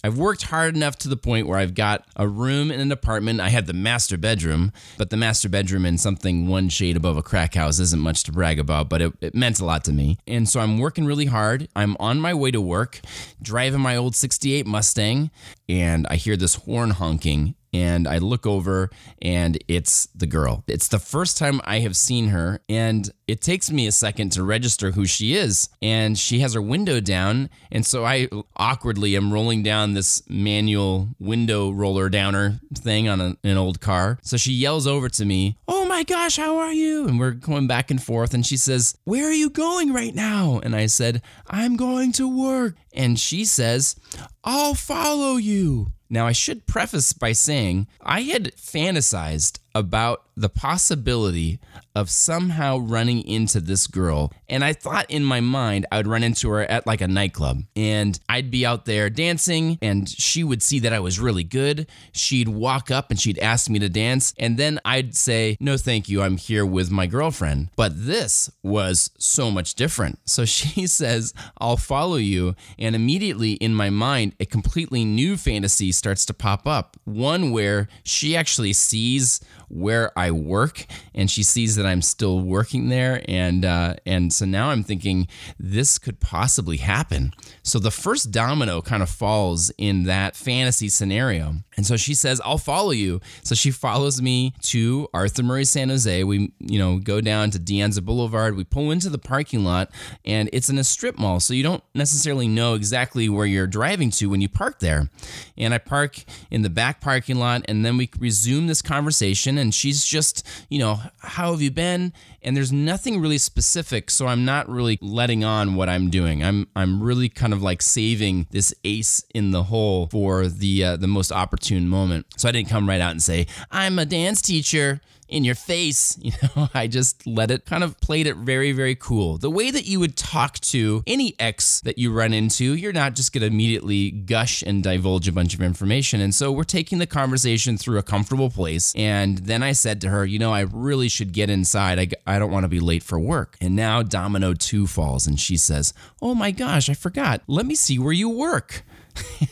I've 0.04 0.16
worked 0.16 0.42
hard 0.42 0.76
enough 0.76 0.96
to 0.98 1.08
the 1.08 1.16
point 1.16 1.48
where 1.48 1.58
I've 1.58 1.74
got 1.74 2.04
a 2.14 2.28
room 2.28 2.70
in 2.70 2.78
an 2.78 2.92
apartment. 2.92 3.40
I 3.40 3.48
had 3.48 3.66
the 3.66 3.72
master 3.72 4.16
bedroom, 4.16 4.72
but 4.96 5.10
the 5.10 5.16
master 5.16 5.48
bedroom 5.48 5.84
in 5.84 5.98
something 5.98 6.46
one 6.46 6.68
shade 6.68 6.96
above 6.96 7.16
a 7.16 7.22
crack 7.22 7.54
house 7.54 7.80
isn't 7.80 8.00
much 8.00 8.22
to 8.24 8.32
brag 8.32 8.60
about, 8.60 8.88
but 8.88 9.02
it, 9.02 9.12
it 9.20 9.34
meant 9.34 9.58
a 9.58 9.64
lot 9.64 9.82
to 9.84 9.92
me. 9.92 10.18
And 10.26 10.48
so 10.48 10.60
I'm 10.60 10.78
working 10.78 11.04
really 11.04 11.26
hard. 11.26 11.68
I'm 11.74 11.96
on 11.98 12.20
my 12.20 12.32
way 12.32 12.52
to 12.52 12.60
work, 12.60 13.00
driving 13.42 13.80
my 13.80 13.96
old 13.96 14.14
68 14.14 14.66
Mustang, 14.66 15.32
and 15.68 16.06
I 16.08 16.14
hear 16.14 16.36
this 16.36 16.54
horn 16.54 16.90
honking 16.90 17.56
and 17.72 18.06
I 18.08 18.18
look 18.18 18.46
over 18.46 18.90
and 19.20 19.58
it's 19.68 20.06
the 20.14 20.26
girl. 20.26 20.64
It's 20.66 20.88
the 20.88 20.98
first 20.98 21.36
time 21.36 21.60
I 21.64 21.80
have 21.80 21.96
seen 21.96 22.28
her 22.28 22.60
and 22.68 23.10
it 23.26 23.40
takes 23.40 23.70
me 23.70 23.86
a 23.86 23.92
second 23.92 24.32
to 24.32 24.42
register 24.42 24.92
who 24.92 25.04
she 25.04 25.34
is 25.34 25.68
and 25.82 26.18
she 26.18 26.40
has 26.40 26.54
her 26.54 26.62
window 26.62 27.00
down 27.00 27.50
and 27.70 27.84
so 27.84 28.04
I 28.04 28.28
awkwardly 28.56 29.16
am 29.16 29.32
rolling 29.32 29.62
down 29.62 29.94
this 29.94 30.22
manual 30.28 31.08
window 31.18 31.70
roller 31.70 32.08
downer 32.08 32.60
thing 32.74 33.08
on 33.08 33.20
a, 33.20 33.36
an 33.44 33.56
old 33.56 33.80
car. 33.80 34.18
So 34.22 34.36
she 34.36 34.52
yells 34.52 34.86
over 34.86 35.08
to 35.10 35.24
me, 35.24 35.56
"Oh 35.66 35.84
my 35.84 36.04
gosh, 36.04 36.36
how 36.36 36.58
are 36.58 36.72
you?" 36.72 37.06
And 37.06 37.18
we're 37.18 37.32
going 37.32 37.66
back 37.66 37.90
and 37.90 38.02
forth 38.02 38.34
and 38.34 38.44
she 38.46 38.56
says, 38.56 38.96
"Where 39.04 39.26
are 39.28 39.32
you 39.32 39.50
going 39.50 39.92
right 39.92 40.14
now?" 40.14 40.60
And 40.62 40.74
I 40.74 40.86
said, 40.86 41.22
"I'm 41.46 41.76
going 41.76 42.12
to 42.12 42.28
work." 42.28 42.76
And 42.92 43.18
she 43.18 43.44
says, 43.44 43.96
"I'll 44.44 44.74
follow 44.74 45.36
you." 45.36 45.92
Now, 46.10 46.26
I 46.26 46.32
should 46.32 46.66
preface 46.66 47.12
by 47.12 47.32
saying 47.32 47.86
I 48.00 48.22
had 48.22 48.54
fantasized 48.56 49.58
about 49.78 50.24
the 50.36 50.48
possibility 50.48 51.58
of 51.94 52.08
somehow 52.10 52.78
running 52.78 53.26
into 53.26 53.60
this 53.60 53.86
girl. 53.86 54.32
And 54.48 54.64
I 54.64 54.72
thought 54.72 55.10
in 55.10 55.24
my 55.24 55.40
mind 55.40 55.86
I 55.90 55.96
would 55.96 56.06
run 56.06 56.22
into 56.22 56.48
her 56.50 56.62
at 56.62 56.86
like 56.86 57.00
a 57.00 57.08
nightclub 57.08 57.62
and 57.74 58.18
I'd 58.28 58.50
be 58.50 58.64
out 58.64 58.84
there 58.84 59.10
dancing 59.10 59.78
and 59.82 60.08
she 60.08 60.44
would 60.44 60.62
see 60.62 60.78
that 60.80 60.92
I 60.92 61.00
was 61.00 61.18
really 61.18 61.42
good. 61.42 61.88
She'd 62.12 62.48
walk 62.48 62.90
up 62.90 63.10
and 63.10 63.18
she'd 63.20 63.38
ask 63.38 63.68
me 63.68 63.78
to 63.80 63.88
dance. 63.88 64.32
And 64.38 64.56
then 64.56 64.78
I'd 64.84 65.16
say, 65.16 65.56
No, 65.60 65.76
thank 65.76 66.08
you. 66.08 66.22
I'm 66.22 66.36
here 66.36 66.64
with 66.64 66.90
my 66.90 67.06
girlfriend. 67.06 67.70
But 67.76 68.06
this 68.06 68.50
was 68.62 69.10
so 69.18 69.50
much 69.50 69.74
different. 69.74 70.20
So 70.24 70.44
she 70.58 70.86
says, 70.86 71.34
I'll 71.58 71.76
follow 71.76 72.16
you. 72.16 72.54
And 72.78 72.94
immediately 72.94 73.52
in 73.52 73.74
my 73.74 73.90
mind, 73.90 74.34
a 74.40 74.46
completely 74.46 75.04
new 75.04 75.36
fantasy 75.36 75.90
starts 75.92 76.24
to 76.26 76.34
pop 76.34 76.66
up. 76.66 76.96
One 77.04 77.50
where 77.50 77.88
she 78.04 78.36
actually 78.36 78.72
sees 78.72 79.40
where 79.68 80.16
I 80.18 80.30
work, 80.30 80.86
and 81.14 81.30
she 81.30 81.42
sees 81.42 81.76
that 81.76 81.86
I'm 81.86 82.02
still 82.02 82.40
working 82.40 82.88
there, 82.88 83.22
and 83.28 83.64
uh, 83.64 83.94
and 84.06 84.32
so 84.32 84.44
now 84.44 84.70
I'm 84.70 84.82
thinking 84.82 85.28
this 85.58 85.98
could 85.98 86.20
possibly 86.20 86.78
happen. 86.78 87.32
So 87.62 87.78
the 87.78 87.90
first 87.90 88.30
domino 88.30 88.80
kind 88.80 89.02
of 89.02 89.10
falls 89.10 89.70
in 89.78 90.04
that 90.04 90.36
fantasy 90.36 90.88
scenario, 90.88 91.56
and 91.76 91.86
so 91.86 91.96
she 91.96 92.14
says, 92.14 92.40
"I'll 92.44 92.58
follow 92.58 92.92
you." 92.92 93.20
So 93.42 93.54
she 93.54 93.70
follows 93.70 94.22
me 94.22 94.54
to 94.62 95.08
Arthur 95.12 95.42
Murray 95.42 95.64
San 95.64 95.88
Jose. 95.88 96.24
We 96.24 96.52
you 96.58 96.78
know 96.78 96.98
go 96.98 97.20
down 97.20 97.50
to 97.50 97.58
De 97.58 97.74
Anza 97.74 98.04
Boulevard. 98.04 98.56
We 98.56 98.64
pull 98.64 98.90
into 98.90 99.10
the 99.10 99.18
parking 99.18 99.64
lot, 99.64 99.90
and 100.24 100.48
it's 100.52 100.68
in 100.68 100.78
a 100.78 100.84
strip 100.84 101.18
mall, 101.18 101.40
so 101.40 101.54
you 101.54 101.62
don't 101.62 101.82
necessarily 101.94 102.48
know 102.48 102.74
exactly 102.74 103.28
where 103.28 103.46
you're 103.46 103.66
driving 103.66 104.10
to 104.12 104.30
when 104.30 104.40
you 104.40 104.48
park 104.48 104.80
there. 104.80 105.10
And 105.56 105.74
I 105.74 105.78
park 105.78 106.24
in 106.50 106.62
the 106.62 106.70
back 106.70 107.00
parking 107.00 107.36
lot, 107.36 107.64
and 107.68 107.84
then 107.84 107.96
we 107.96 108.08
resume 108.18 108.66
this 108.66 108.82
conversation 108.82 109.57
and 109.58 109.74
she's 109.74 110.04
just, 110.04 110.46
you 110.68 110.78
know, 110.78 111.00
how 111.18 111.52
have 111.52 111.60
you 111.60 111.70
been? 111.70 112.12
And 112.42 112.56
there's 112.56 112.72
nothing 112.72 113.20
really 113.20 113.38
specific, 113.38 114.10
so 114.10 114.26
I'm 114.26 114.44
not 114.44 114.68
really 114.68 114.98
letting 115.02 115.44
on 115.44 115.74
what 115.74 115.88
I'm 115.88 116.08
doing. 116.10 116.42
I'm 116.44 116.68
I'm 116.76 117.02
really 117.02 117.28
kind 117.28 117.52
of 117.52 117.62
like 117.62 117.82
saving 117.82 118.46
this 118.50 118.72
ace 118.84 119.24
in 119.34 119.50
the 119.50 119.64
hole 119.64 120.06
for 120.06 120.46
the 120.46 120.84
uh, 120.84 120.96
the 120.96 121.08
most 121.08 121.32
opportune 121.32 121.88
moment. 121.88 122.26
So 122.36 122.48
I 122.48 122.52
didn't 122.52 122.68
come 122.68 122.88
right 122.88 123.00
out 123.00 123.10
and 123.10 123.22
say, 123.22 123.46
"I'm 123.70 123.98
a 123.98 124.06
dance 124.06 124.40
teacher." 124.40 125.00
In 125.28 125.44
your 125.44 125.54
face. 125.54 126.18
You 126.28 126.32
know, 126.42 126.68
I 126.74 126.88
just 126.88 127.26
let 127.26 127.50
it 127.50 127.64
kind 127.64 127.82
of 127.82 127.98
played 128.02 128.26
it 128.26 128.36
very, 128.36 128.72
very 128.72 128.94
cool. 128.94 129.38
The 129.38 129.50
way 129.50 129.70
that 129.70 129.86
you 129.86 129.98
would 129.98 130.14
talk 130.14 130.58
to 130.60 131.02
any 131.06 131.34
ex 131.38 131.80
that 131.82 131.96
you 131.96 132.12
run 132.12 132.34
into, 132.34 132.74
you're 132.74 132.92
not 132.92 133.14
just 133.14 133.32
going 133.32 133.40
to 133.40 133.46
immediately 133.46 134.10
gush 134.10 134.60
and 134.60 134.82
divulge 134.82 135.26
a 135.26 135.32
bunch 135.32 135.54
of 135.54 135.62
information. 135.62 136.20
And 136.20 136.34
so 136.34 136.52
we're 136.52 136.64
taking 136.64 136.98
the 136.98 137.06
conversation 137.06 137.78
through 137.78 137.98
a 137.98 138.02
comfortable 138.02 138.50
place. 138.50 138.92
And 138.94 139.38
then 139.38 139.62
I 139.62 139.72
said 139.72 140.02
to 140.02 140.10
her, 140.10 140.26
you 140.26 140.38
know, 140.38 140.52
I 140.52 140.60
really 140.60 141.08
should 141.08 141.32
get 141.32 141.48
inside. 141.48 141.98
I, 141.98 142.34
I 142.34 142.38
don't 142.38 142.50
want 142.50 142.64
to 142.64 142.68
be 142.68 142.80
late 142.80 143.02
for 143.02 143.18
work. 143.18 143.56
And 143.58 143.74
now 143.74 144.02
Domino 144.02 144.52
2 144.52 144.86
falls 144.86 145.26
and 145.26 145.40
she 145.40 145.56
says, 145.56 145.94
oh 146.20 146.34
my 146.34 146.50
gosh, 146.50 146.90
I 146.90 146.94
forgot. 146.94 147.40
Let 147.46 147.64
me 147.64 147.74
see 147.74 147.98
where 147.98 148.12
you 148.12 148.28
work. 148.28 148.84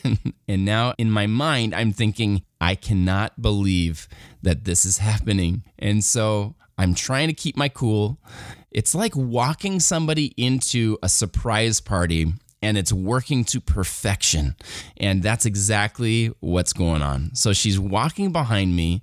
and 0.47 0.65
now 0.65 0.93
in 0.97 1.11
my 1.11 1.27
mind, 1.27 1.73
I'm 1.73 1.91
thinking, 1.91 2.43
I 2.59 2.75
cannot 2.75 3.41
believe 3.41 4.07
that 4.41 4.65
this 4.65 4.85
is 4.85 4.97
happening. 5.09 5.63
And 5.77 6.03
so 6.03 6.55
I'm 6.77 6.93
trying 6.93 7.27
to 7.27 7.33
keep 7.33 7.57
my 7.57 7.69
cool. 7.69 8.19
It's 8.71 8.93
like 8.93 9.15
walking 9.15 9.79
somebody 9.79 10.33
into 10.37 10.97
a 11.01 11.09
surprise 11.09 11.79
party 11.79 12.33
and 12.61 12.77
it's 12.77 12.91
working 12.91 13.43
to 13.45 13.61
perfection. 13.61 14.55
And 14.97 15.21
that's 15.21 15.45
exactly 15.45 16.31
what's 16.39 16.73
going 16.73 17.01
on. 17.01 17.33
So 17.35 17.53
she's 17.53 17.79
walking 17.79 18.31
behind 18.31 18.75
me, 18.75 19.01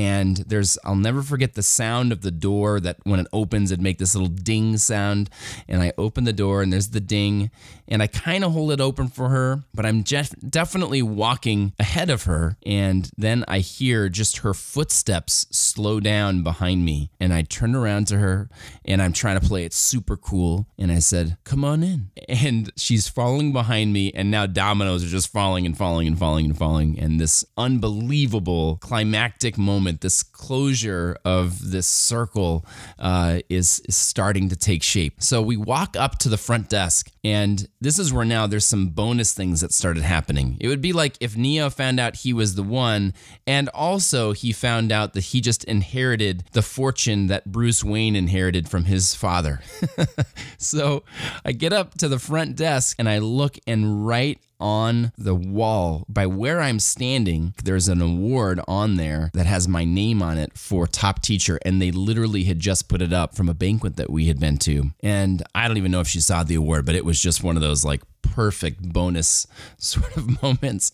and 0.00 0.38
there's, 0.38 0.78
I'll 0.82 0.96
never 0.96 1.20
forget 1.20 1.52
the 1.52 1.62
sound 1.62 2.10
of 2.10 2.22
the 2.22 2.30
door 2.30 2.80
that 2.80 2.96
when 3.04 3.20
it 3.20 3.26
opens, 3.34 3.70
it'd 3.70 3.82
make 3.82 3.98
this 3.98 4.14
little 4.14 4.30
ding 4.30 4.78
sound. 4.78 5.28
And 5.68 5.82
I 5.82 5.92
open 5.98 6.24
the 6.24 6.32
door, 6.32 6.62
and 6.62 6.72
there's 6.72 6.88
the 6.88 7.00
ding, 7.00 7.50
and 7.86 8.02
I 8.02 8.06
kind 8.06 8.42
of 8.42 8.52
hold 8.52 8.72
it 8.72 8.80
open 8.80 9.08
for 9.08 9.28
her, 9.28 9.64
but 9.74 9.84
I'm 9.84 10.02
jef- 10.02 10.34
definitely 10.48 11.02
walking 11.02 11.74
ahead 11.78 12.08
of 12.08 12.22
her. 12.22 12.56
And 12.64 13.10
then 13.18 13.44
I 13.46 13.58
hear 13.58 14.08
just 14.08 14.38
her 14.38 14.54
footsteps 14.54 15.46
slow 15.50 16.00
down 16.00 16.42
behind 16.42 16.82
me. 16.82 17.10
And 17.20 17.34
I 17.34 17.42
turn 17.42 17.74
around 17.74 18.06
to 18.06 18.18
her, 18.18 18.48
and 18.86 19.02
I'm 19.02 19.12
trying 19.12 19.38
to 19.38 19.46
play 19.46 19.64
it 19.64 19.74
super 19.74 20.16
cool. 20.16 20.66
And 20.78 20.90
I 20.90 21.00
said, 21.00 21.36
Come 21.44 21.62
on 21.62 21.82
in. 21.82 22.10
And 22.26 22.70
she's 22.76 23.06
falling 23.06 23.52
behind 23.52 23.92
me, 23.92 24.12
and 24.14 24.30
now 24.30 24.46
dominoes 24.46 25.04
are 25.04 25.08
just 25.08 25.30
falling 25.30 25.66
and 25.66 25.76
falling 25.76 26.06
and 26.06 26.18
falling 26.18 26.46
and 26.46 26.56
falling. 26.56 26.98
And 26.98 27.20
this 27.20 27.44
unbelievable 27.58 28.78
climactic 28.80 29.58
moment, 29.58 29.89
this 29.92 30.22
closure 30.22 31.16
of 31.24 31.70
this 31.70 31.86
circle, 31.86 32.64
uh, 32.98 33.40
is, 33.48 33.80
is 33.88 33.96
starting 33.96 34.48
to 34.48 34.56
take 34.56 34.82
shape. 34.82 35.22
So 35.22 35.42
we 35.42 35.56
walk 35.56 35.96
up 35.96 36.18
to 36.18 36.28
the 36.28 36.36
front 36.36 36.68
desk, 36.68 37.10
and 37.24 37.68
this 37.80 37.98
is 37.98 38.12
where 38.12 38.24
now 38.24 38.46
there's 38.46 38.64
some 38.64 38.88
bonus 38.88 39.32
things 39.32 39.60
that 39.60 39.72
started 39.72 40.02
happening. 40.02 40.56
It 40.60 40.68
would 40.68 40.80
be 40.80 40.92
like 40.92 41.16
if 41.20 41.36
Neo 41.36 41.70
found 41.70 41.98
out 41.98 42.16
he 42.16 42.32
was 42.32 42.54
the 42.54 42.62
one, 42.62 43.14
and 43.46 43.68
also 43.70 44.32
he 44.32 44.52
found 44.52 44.92
out 44.92 45.14
that 45.14 45.24
he 45.24 45.40
just 45.40 45.64
inherited 45.64 46.44
the 46.52 46.62
fortune 46.62 47.26
that 47.28 47.50
Bruce 47.50 47.82
Wayne 47.82 48.16
inherited 48.16 48.68
from 48.68 48.84
his 48.84 49.14
father. 49.14 49.62
so 50.58 51.02
I 51.44 51.52
get 51.52 51.72
up 51.72 51.94
to 51.98 52.08
the 52.08 52.18
front 52.18 52.56
desk 52.56 52.96
and 52.98 53.08
I 53.08 53.18
look 53.18 53.58
and 53.66 54.06
right 54.06 54.38
on 54.60 55.12
the 55.16 55.34
wall 55.34 56.04
by 56.08 56.26
where 56.26 56.60
I'm 56.60 56.78
standing, 56.78 57.54
there's 57.64 57.88
an 57.88 58.00
award 58.00 58.60
on 58.68 58.96
there 58.96 59.30
that 59.34 59.46
has 59.46 59.66
my 59.66 59.84
name 59.84 60.22
on 60.22 60.38
it 60.38 60.56
for 60.56 60.86
top 60.86 61.22
teacher. 61.22 61.58
And 61.64 61.80
they 61.80 61.90
literally 61.90 62.44
had 62.44 62.60
just 62.60 62.88
put 62.88 63.02
it 63.02 63.12
up 63.12 63.34
from 63.34 63.48
a 63.48 63.54
banquet 63.54 63.96
that 63.96 64.10
we 64.10 64.26
had 64.26 64.38
been 64.38 64.58
to. 64.58 64.90
And 65.00 65.42
I 65.54 65.68
don't 65.68 65.76
even 65.76 65.90
know 65.90 66.00
if 66.00 66.08
she 66.08 66.20
saw 66.20 66.42
the 66.42 66.54
award, 66.54 66.86
but 66.86 66.94
it 66.94 67.04
was 67.04 67.20
just 67.20 67.42
one 67.42 67.56
of 67.56 67.62
those 67.62 67.84
like 67.84 68.02
perfect 68.22 68.92
bonus 68.92 69.46
sort 69.78 70.16
of 70.16 70.42
moments. 70.42 70.92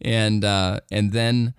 And, 0.00 0.44
uh, 0.44 0.80
and 0.90 1.12
then, 1.12 1.54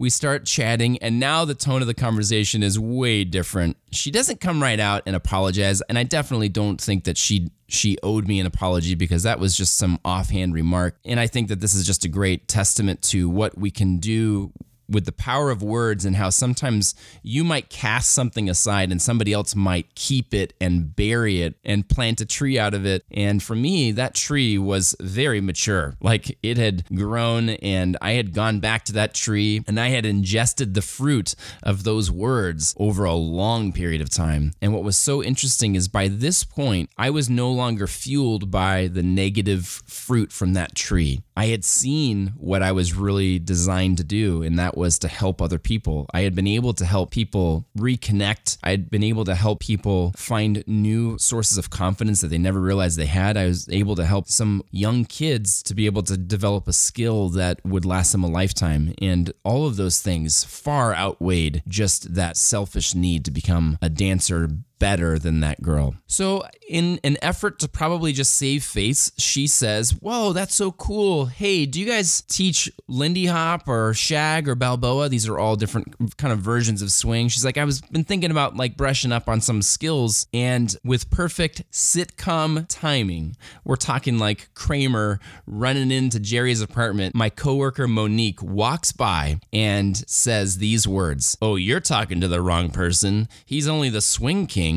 we 0.00 0.08
start 0.08 0.46
chatting, 0.46 0.96
and 1.02 1.20
now 1.20 1.44
the 1.44 1.54
tone 1.54 1.82
of 1.82 1.86
the 1.86 1.92
conversation 1.92 2.62
is 2.62 2.78
way 2.78 3.22
different. 3.22 3.76
She 3.92 4.10
doesn't 4.10 4.40
come 4.40 4.62
right 4.62 4.80
out 4.80 5.02
and 5.04 5.14
apologize, 5.14 5.82
and 5.82 5.98
I 5.98 6.04
definitely 6.04 6.48
don't 6.48 6.80
think 6.80 7.04
that 7.04 7.18
she 7.18 7.50
she 7.68 7.98
owed 8.02 8.26
me 8.26 8.40
an 8.40 8.46
apology 8.46 8.94
because 8.94 9.24
that 9.24 9.38
was 9.38 9.54
just 9.54 9.76
some 9.76 10.00
offhand 10.02 10.54
remark. 10.54 10.96
And 11.04 11.20
I 11.20 11.26
think 11.26 11.48
that 11.48 11.60
this 11.60 11.74
is 11.74 11.86
just 11.86 12.06
a 12.06 12.08
great 12.08 12.48
testament 12.48 13.02
to 13.02 13.28
what 13.28 13.58
we 13.58 13.70
can 13.70 13.98
do 13.98 14.52
with 14.90 15.06
the 15.06 15.12
power 15.12 15.50
of 15.50 15.62
words 15.62 16.04
and 16.04 16.16
how 16.16 16.30
sometimes 16.30 16.94
you 17.22 17.44
might 17.44 17.70
cast 17.70 18.12
something 18.12 18.50
aside 18.50 18.90
and 18.90 19.00
somebody 19.00 19.32
else 19.32 19.54
might 19.54 19.94
keep 19.94 20.34
it 20.34 20.52
and 20.60 20.94
bury 20.94 21.42
it 21.42 21.54
and 21.64 21.88
plant 21.88 22.20
a 22.20 22.26
tree 22.26 22.58
out 22.58 22.74
of 22.74 22.84
it. 22.84 23.04
And 23.10 23.42
for 23.42 23.54
me, 23.54 23.92
that 23.92 24.14
tree 24.14 24.58
was 24.58 24.96
very 25.00 25.40
mature. 25.40 25.94
Like 26.00 26.38
it 26.42 26.58
had 26.58 26.84
grown 26.94 27.50
and 27.50 27.96
I 28.02 28.12
had 28.12 28.34
gone 28.34 28.60
back 28.60 28.84
to 28.86 28.92
that 28.94 29.14
tree 29.14 29.62
and 29.66 29.78
I 29.78 29.88
had 29.88 30.04
ingested 30.04 30.74
the 30.74 30.82
fruit 30.82 31.34
of 31.62 31.84
those 31.84 32.10
words 32.10 32.74
over 32.78 33.04
a 33.04 33.14
long 33.14 33.72
period 33.72 34.00
of 34.00 34.10
time. 34.10 34.52
And 34.60 34.74
what 34.74 34.84
was 34.84 34.96
so 34.96 35.22
interesting 35.22 35.74
is 35.74 35.88
by 35.88 36.08
this 36.08 36.44
point, 36.44 36.90
I 36.98 37.10
was 37.10 37.30
no 37.30 37.50
longer 37.50 37.86
fueled 37.86 38.50
by 38.50 38.88
the 38.88 39.02
negative 39.02 39.82
fruit 39.86 40.32
from 40.32 40.54
that 40.54 40.74
tree. 40.74 41.22
I 41.40 41.46
had 41.46 41.64
seen 41.64 42.34
what 42.36 42.62
I 42.62 42.72
was 42.72 42.92
really 42.92 43.38
designed 43.38 43.96
to 43.96 44.04
do, 44.04 44.42
and 44.42 44.58
that 44.58 44.76
was 44.76 44.98
to 44.98 45.08
help 45.08 45.40
other 45.40 45.58
people. 45.58 46.06
I 46.12 46.20
had 46.20 46.34
been 46.34 46.46
able 46.46 46.74
to 46.74 46.84
help 46.84 47.10
people 47.12 47.64
reconnect. 47.78 48.58
I 48.62 48.72
had 48.72 48.90
been 48.90 49.02
able 49.02 49.24
to 49.24 49.34
help 49.34 49.60
people 49.60 50.12
find 50.18 50.62
new 50.66 51.16
sources 51.16 51.56
of 51.56 51.70
confidence 51.70 52.20
that 52.20 52.28
they 52.28 52.36
never 52.36 52.60
realized 52.60 52.98
they 52.98 53.06
had. 53.06 53.38
I 53.38 53.46
was 53.46 53.66
able 53.70 53.96
to 53.96 54.04
help 54.04 54.28
some 54.28 54.62
young 54.70 55.06
kids 55.06 55.62
to 55.62 55.74
be 55.74 55.86
able 55.86 56.02
to 56.02 56.18
develop 56.18 56.68
a 56.68 56.74
skill 56.74 57.30
that 57.30 57.64
would 57.64 57.86
last 57.86 58.12
them 58.12 58.22
a 58.22 58.28
lifetime. 58.28 58.92
And 59.00 59.32
all 59.42 59.66
of 59.66 59.76
those 59.76 60.02
things 60.02 60.44
far 60.44 60.94
outweighed 60.94 61.62
just 61.66 62.16
that 62.16 62.36
selfish 62.36 62.94
need 62.94 63.24
to 63.24 63.30
become 63.30 63.78
a 63.80 63.88
dancer 63.88 64.50
better 64.80 65.18
than 65.18 65.38
that 65.40 65.62
girl. 65.62 65.94
So, 66.08 66.42
in 66.68 66.98
an 67.04 67.16
effort 67.22 67.60
to 67.60 67.68
probably 67.68 68.12
just 68.12 68.34
save 68.34 68.64
face, 68.64 69.12
she 69.16 69.46
says, 69.46 69.92
Whoa, 69.92 70.32
that's 70.32 70.56
so 70.56 70.72
cool. 70.72 71.26
Hey, 71.26 71.66
do 71.66 71.78
you 71.78 71.86
guys 71.86 72.22
teach 72.22 72.68
Lindy 72.88 73.26
Hop 73.26 73.68
or 73.68 73.94
Shag 73.94 74.48
or 74.48 74.56
Balboa? 74.56 75.08
These 75.08 75.28
are 75.28 75.38
all 75.38 75.54
different 75.54 76.16
kind 76.16 76.32
of 76.32 76.40
versions 76.40 76.82
of 76.82 76.90
swing. 76.90 77.28
She's 77.28 77.44
like, 77.44 77.58
I 77.58 77.64
was 77.64 77.80
been 77.80 78.04
thinking 78.04 78.32
about 78.32 78.56
like 78.56 78.76
brushing 78.76 79.12
up 79.12 79.28
on 79.28 79.40
some 79.40 79.62
skills, 79.62 80.26
and 80.32 80.74
with 80.82 81.10
perfect 81.10 81.70
sitcom 81.70 82.66
timing, 82.68 83.36
we're 83.64 83.76
talking 83.76 84.18
like 84.18 84.48
Kramer 84.54 85.20
running 85.46 85.92
into 85.92 86.18
Jerry's 86.18 86.62
apartment. 86.62 87.14
My 87.14 87.28
coworker 87.28 87.86
Monique 87.86 88.42
walks 88.42 88.90
by 88.92 89.38
and 89.52 89.96
says 90.08 90.56
these 90.58 90.88
words 90.88 91.36
Oh, 91.42 91.56
you're 91.56 91.80
talking 91.80 92.20
to 92.20 92.28
the 92.28 92.40
wrong 92.40 92.70
person. 92.70 93.28
He's 93.44 93.68
only 93.68 93.90
the 93.90 94.00
swing 94.00 94.46
king 94.46 94.69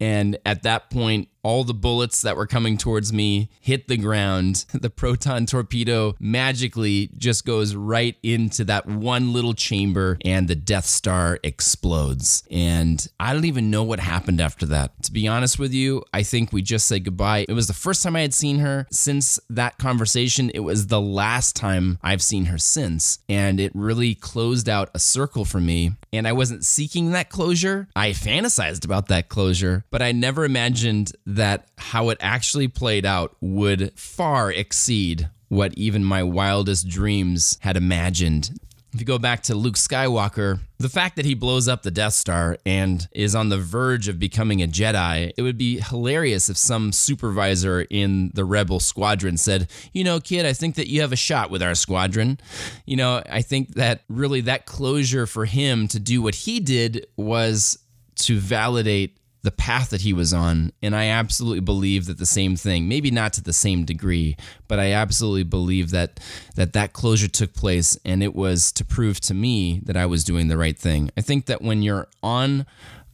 and 0.00 0.38
at 0.46 0.62
that 0.62 0.90
point, 0.90 1.28
all 1.42 1.64
the 1.64 1.74
bullets 1.74 2.22
that 2.22 2.36
were 2.36 2.46
coming 2.46 2.76
towards 2.76 3.12
me 3.12 3.50
hit 3.60 3.88
the 3.88 3.96
ground. 3.96 4.64
The 4.80 4.88
proton 4.88 5.44
torpedo 5.44 6.14
magically 6.18 7.10
just 7.18 7.44
goes 7.44 7.74
right 7.74 8.16
into 8.22 8.64
that 8.64 8.86
one 8.86 9.34
little 9.34 9.52
chamber 9.52 10.16
and 10.24 10.48
the 10.48 10.54
Death 10.54 10.86
Star 10.86 11.38
explodes. 11.42 12.44
And 12.50 13.06
I 13.20 13.34
don't 13.34 13.44
even 13.44 13.70
know 13.70 13.82
what 13.82 14.00
happened 14.00 14.40
after 14.40 14.64
that. 14.66 15.02
To 15.02 15.12
be 15.12 15.28
honest 15.28 15.58
with 15.58 15.74
you, 15.74 16.02
I 16.14 16.22
think 16.22 16.50
we 16.50 16.62
just 16.62 16.86
said 16.86 17.04
goodbye. 17.04 17.44
It 17.46 17.52
was 17.52 17.66
the 17.66 17.74
first 17.74 18.02
time 18.02 18.16
I 18.16 18.22
had 18.22 18.32
seen 18.32 18.60
her 18.60 18.86
since 18.90 19.38
that 19.50 19.76
conversation. 19.76 20.50
It 20.54 20.60
was 20.60 20.86
the 20.86 21.00
last 21.00 21.56
time 21.56 21.98
I've 22.02 22.22
seen 22.22 22.46
her 22.46 22.58
since. 22.58 23.18
And 23.28 23.60
it 23.60 23.72
really 23.74 24.14
closed 24.14 24.68
out 24.68 24.88
a 24.94 24.98
circle 24.98 25.44
for 25.44 25.60
me. 25.60 25.92
And 26.12 26.26
I 26.26 26.32
wasn't 26.32 26.64
seeking 26.64 27.12
that 27.12 27.28
closure. 27.28 27.88
I 27.94 28.10
fantasized 28.10 28.84
about 28.84 29.08
that 29.08 29.28
closure, 29.28 29.84
but 29.90 30.00
I 30.00 30.12
never 30.12 30.44
imagined 30.44 31.12
that 31.36 31.68
how 31.78 32.08
it 32.10 32.18
actually 32.20 32.68
played 32.68 33.06
out 33.06 33.36
would 33.40 33.92
far 33.98 34.50
exceed 34.50 35.28
what 35.48 35.74
even 35.74 36.04
my 36.04 36.22
wildest 36.22 36.88
dreams 36.88 37.58
had 37.60 37.76
imagined. 37.76 38.50
If 38.92 38.98
you 38.98 39.06
go 39.06 39.18
back 39.18 39.44
to 39.44 39.54
Luke 39.54 39.76
Skywalker, 39.76 40.58
the 40.78 40.88
fact 40.88 41.14
that 41.14 41.24
he 41.24 41.34
blows 41.34 41.68
up 41.68 41.82
the 41.82 41.92
Death 41.92 42.14
Star 42.14 42.58
and 42.66 43.06
is 43.12 43.36
on 43.36 43.48
the 43.48 43.58
verge 43.58 44.08
of 44.08 44.18
becoming 44.18 44.62
a 44.62 44.66
Jedi, 44.66 45.32
it 45.36 45.42
would 45.42 45.56
be 45.56 45.78
hilarious 45.78 46.48
if 46.48 46.56
some 46.56 46.92
supervisor 46.92 47.86
in 47.88 48.32
the 48.34 48.44
Rebel 48.44 48.80
squadron 48.80 49.36
said, 49.36 49.70
You 49.92 50.02
know, 50.02 50.18
kid, 50.18 50.44
I 50.44 50.54
think 50.54 50.74
that 50.74 50.88
you 50.88 51.02
have 51.02 51.12
a 51.12 51.16
shot 51.16 51.50
with 51.50 51.62
our 51.62 51.76
squadron. 51.76 52.40
You 52.84 52.96
know, 52.96 53.22
I 53.30 53.42
think 53.42 53.74
that 53.74 54.02
really 54.08 54.40
that 54.42 54.66
closure 54.66 55.26
for 55.26 55.44
him 55.44 55.86
to 55.88 56.00
do 56.00 56.20
what 56.20 56.34
he 56.34 56.58
did 56.58 57.06
was 57.16 57.78
to 58.16 58.40
validate 58.40 59.19
the 59.42 59.50
path 59.50 59.90
that 59.90 60.02
he 60.02 60.12
was 60.12 60.32
on. 60.32 60.72
And 60.82 60.94
I 60.94 61.06
absolutely 61.06 61.60
believe 61.60 62.06
that 62.06 62.18
the 62.18 62.26
same 62.26 62.56
thing, 62.56 62.88
maybe 62.88 63.10
not 63.10 63.32
to 63.34 63.42
the 63.42 63.52
same 63.52 63.84
degree, 63.84 64.36
but 64.68 64.78
I 64.78 64.92
absolutely 64.92 65.44
believe 65.44 65.90
that 65.90 66.20
that, 66.56 66.72
that 66.74 66.92
closure 66.92 67.28
took 67.28 67.54
place 67.54 67.98
and 68.04 68.22
it 68.22 68.34
was 68.34 68.72
to 68.72 68.84
prove 68.84 69.20
to 69.22 69.34
me 69.34 69.80
that 69.84 69.96
I 69.96 70.06
was 70.06 70.24
doing 70.24 70.48
the 70.48 70.58
right 70.58 70.78
thing. 70.78 71.10
I 71.16 71.20
think 71.22 71.46
that 71.46 71.62
when 71.62 71.82
you're 71.82 72.08
on 72.22 72.66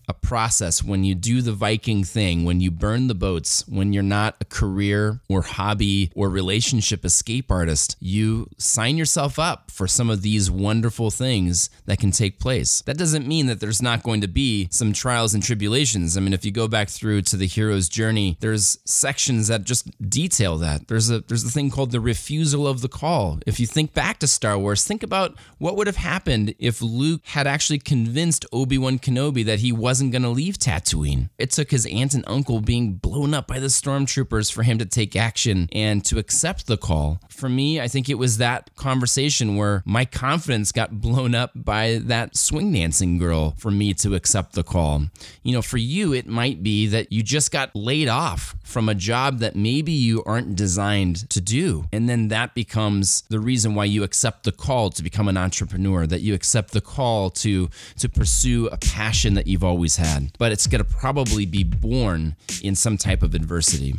a 0.09 0.15
process 0.15 0.83
when 0.83 1.05
you 1.05 1.15
do 1.15 1.43
the 1.43 1.53
Viking 1.53 2.05
thing, 2.05 2.45
when 2.45 2.61
you 2.61 2.71
burn 2.71 3.09
the 3.09 3.15
boats, 3.15 3.67
when 3.69 3.93
you're 3.93 4.03
not 4.03 4.37
a 4.41 4.45
career 4.45 5.21
or 5.29 5.43
hobby 5.43 6.11
or 6.15 6.29
relationship 6.29 7.05
escape 7.05 7.51
artist, 7.51 7.97
you 8.01 8.49
sign 8.59 8.97
yourself 8.97 9.39
up 9.39 9.71
for 9.71 9.87
some 9.87 10.09
of 10.09 10.23
these 10.23 10.51
wonderful 10.51 11.11
things 11.11 11.71
that 11.87 11.99
can 11.99 12.11
take 12.11 12.39
place. 12.39 12.83
That 12.83 12.99
doesn't 12.99 13.27
mean 13.27 13.47
that 13.47 13.61
there's 13.61 13.83
not 13.83 14.03
going 14.03 14.21
to 14.21 14.29
be 14.29 14.69
some 14.71 14.93
trials 14.93 15.35
and 15.35 15.43
tribulations. 15.43 16.17
I 16.17 16.21
mean, 16.21 16.33
if 16.33 16.45
you 16.45 16.53
go 16.53 16.69
back 16.69 16.89
through 16.89 17.23
to 17.23 17.37
the 17.37 17.47
hero's 17.47 17.89
journey, 17.89 18.37
there's 18.41 18.79
sections 18.85 19.49
that 19.49 19.65
just 19.65 19.89
detail 20.09 20.57
that. 20.59 20.89
There's 20.89 21.11
a 21.11 21.21
there's 21.21 21.45
a 21.45 21.51
thing 21.51 21.71
called 21.71 21.91
the 21.91 22.01
refusal 22.01 22.67
of 22.67 22.81
the 22.81 22.89
call. 22.89 23.41
If 23.47 23.59
you 23.59 23.67
think 23.67 23.93
back 23.93 24.19
to 24.21 24.27
Star 24.27 24.59
Wars, 24.59 24.85
think 24.85 25.03
about 25.03 25.37
what 25.59 25.77
would 25.77 25.87
have 25.87 25.97
happened 25.97 26.55
if 26.59 26.81
Luke 26.81 27.23
had 27.25 27.47
actually 27.47 27.79
convinced 27.79 28.47
Obi-Wan 28.53 28.99
Kenobi 28.99 29.45
that 29.45 29.61
he 29.61 29.73
wasn't 29.73 29.96
wasn't 29.97 30.13
going 30.13 30.21
to 30.21 30.29
leave 30.29 30.59
Tatooine. 30.59 31.31
It 31.39 31.53
took 31.53 31.71
his 31.71 31.87
aunt 31.87 32.13
and 32.13 32.23
uncle 32.27 32.61
being 32.61 32.97
blown 32.97 33.33
up 33.33 33.47
by 33.47 33.61
the 33.61 33.69
stormtroopers 33.69 34.53
for 34.53 34.63
him 34.63 34.77
to 34.77 34.85
take 34.85 35.17
action 35.17 35.71
and 35.73 36.05
to 36.05 36.19
accept 36.19 36.67
the 36.67 36.77
call. 36.77 37.19
For 37.31 37.49
me, 37.49 37.81
I 37.81 37.89
think 37.89 38.11
it 38.11 38.17
was 38.19 38.37
that 38.37 38.77
conversation 38.77 39.57
where 39.57 39.83
my 39.87 40.05
confidence 40.05 40.71
got 40.71 41.01
blown 41.01 41.35
up 41.35 41.53
by 41.55 41.99
that 42.05 42.37
swing 42.37 42.75
dancing 42.75 43.17
girl 43.17 43.55
for 43.57 43.71
me 43.71 43.95
to 43.95 44.15
accept 44.15 44.53
the 44.53 44.63
call. 44.63 45.07
You 45.43 45.55
know, 45.55 45.63
for 45.63 45.79
you, 45.79 46.13
it 46.13 46.27
might 46.27 46.63
be 46.63 46.87
that 46.89 47.11
you 47.11 47.23
just 47.23 47.51
got 47.51 47.75
laid 47.75 48.09
off 48.09 48.55
from 48.65 48.91
a 48.91 48.95
job 48.95 49.39
that 49.39 49.57
maybe 49.57 49.93
you 49.93 50.23
aren't 50.25 50.57
designed 50.57 51.31
to 51.31 51.41
do. 51.41 51.87
And 51.91 52.07
then 52.07 52.29
that 52.29 52.55
becomes 52.55 53.23
the 53.31 53.41
reason 53.41 53.75
why 53.75 53.87
you 53.87 54.03
accept 54.03 54.45
the 54.45 54.53
call 54.53 54.91
to 54.91 55.03
become 55.03 55.27
an 55.27 55.39
entrepreneur, 55.39 56.07
that 56.07 56.21
you 56.21 56.35
accept 56.35 56.73
the 56.73 56.83
call 56.83 57.31
to 57.31 57.71
to 57.97 58.09
pursue 58.11 58.67
a 58.67 58.77
passion 58.77 59.33
that 59.35 59.47
you've 59.47 59.65
always 59.65 59.86
always 59.87 59.97
had, 59.97 60.33
but 60.37 60.51
it's 60.51 60.67
going 60.67 60.83
to 60.83 60.91
probably 60.99 61.47
be 61.47 61.63
born 61.63 62.35
in 62.61 62.75
some 62.75 62.99
type 62.99 63.23
of 63.23 63.37
adversity. 63.37 63.95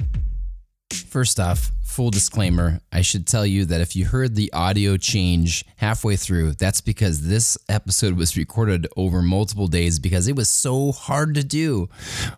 First 1.18 1.40
off, 1.40 1.72
full 1.82 2.12
disclaimer, 2.12 2.80
I 2.92 3.02
should 3.02 3.26
tell 3.26 3.44
you 3.44 3.66
that 3.66 3.82
if 3.82 3.96
you 3.96 4.06
heard 4.06 4.36
the 4.36 4.54
audio 4.54 4.98
change 4.98 5.66
halfway 5.78 6.16
through, 6.16 6.52
that's 6.52 6.80
because 6.80 7.28
this 7.28 7.58
episode 7.68 8.16
was 8.16 8.38
recorded 8.38 8.86
over 8.96 9.24
multiple 9.24 9.66
days 9.66 9.98
because 9.98 10.28
it 10.28 10.36
was 10.36 10.48
so 10.48 10.92
hard 10.92 11.34
to 11.34 11.44
do. 11.44 11.90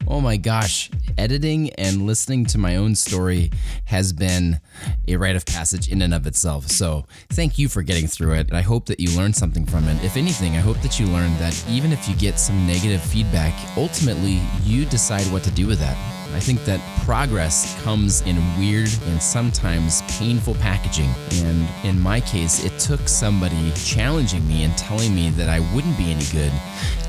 Oh 0.08 0.22
my 0.22 0.38
gosh, 0.38 0.89
editing 1.18 1.72
and 1.72 2.08
listening 2.08 2.46
to 2.46 2.58
my 2.58 2.78
own 2.78 2.96
story 2.96 3.52
has 3.84 4.13
been 4.13 4.62
a 5.10 5.18
rite 5.18 5.36
of 5.36 5.46
passage 5.46 5.92
in 5.92 6.02
and 6.02 6.13
of 6.13 6.26
itself. 6.26 6.70
So, 6.70 7.06
thank 7.32 7.58
you 7.58 7.68
for 7.68 7.82
getting 7.82 8.08
through 8.08 8.36
it. 8.36 8.48
and 8.48 8.56
I 8.56 8.62
hope 8.62 8.86
that 8.86 9.02
you 9.02 9.10
learned 9.18 9.36
something 9.36 9.65
from 9.65 9.89
it. 9.89 10.02
If 10.06 10.15
anything, 10.15 10.54
I 10.54 10.62
hope 10.62 10.80
that 10.84 11.02
you 11.02 11.06
learned 11.08 11.36
that 11.39 11.65
even 11.68 11.92
if 11.92 12.08
you 12.08 12.15
get 12.15 12.39
some 12.39 12.65
negative 12.65 13.02
feedback, 13.02 13.54
ultimately 13.76 14.39
you 14.63 14.86
decide 14.86 15.30
what 15.34 15.44
to 15.44 15.52
do 15.52 15.68
with 15.68 15.80
that. 15.80 16.19
I 16.34 16.39
think 16.39 16.63
that 16.65 16.80
progress 17.06 17.82
comes 17.84 18.22
in 18.22 18.38
weird 18.58 18.89
and 19.08 19.22
sometimes 19.22 20.02
painful 20.04 20.56
packaging. 20.56 21.10
And 21.46 21.68
in 21.84 22.00
my 22.00 22.22
case, 22.22 22.63
it 22.63 22.78
took 22.80 23.08
somebody 23.08 23.72
challenging 23.74 24.48
me 24.48 24.63
and 24.63 24.78
telling 24.78 25.15
me 25.15 25.30
that 25.32 25.50
I 25.50 25.60
wouldn't 25.74 25.98
be 25.98 26.12
any 26.12 26.26
good 26.26 26.52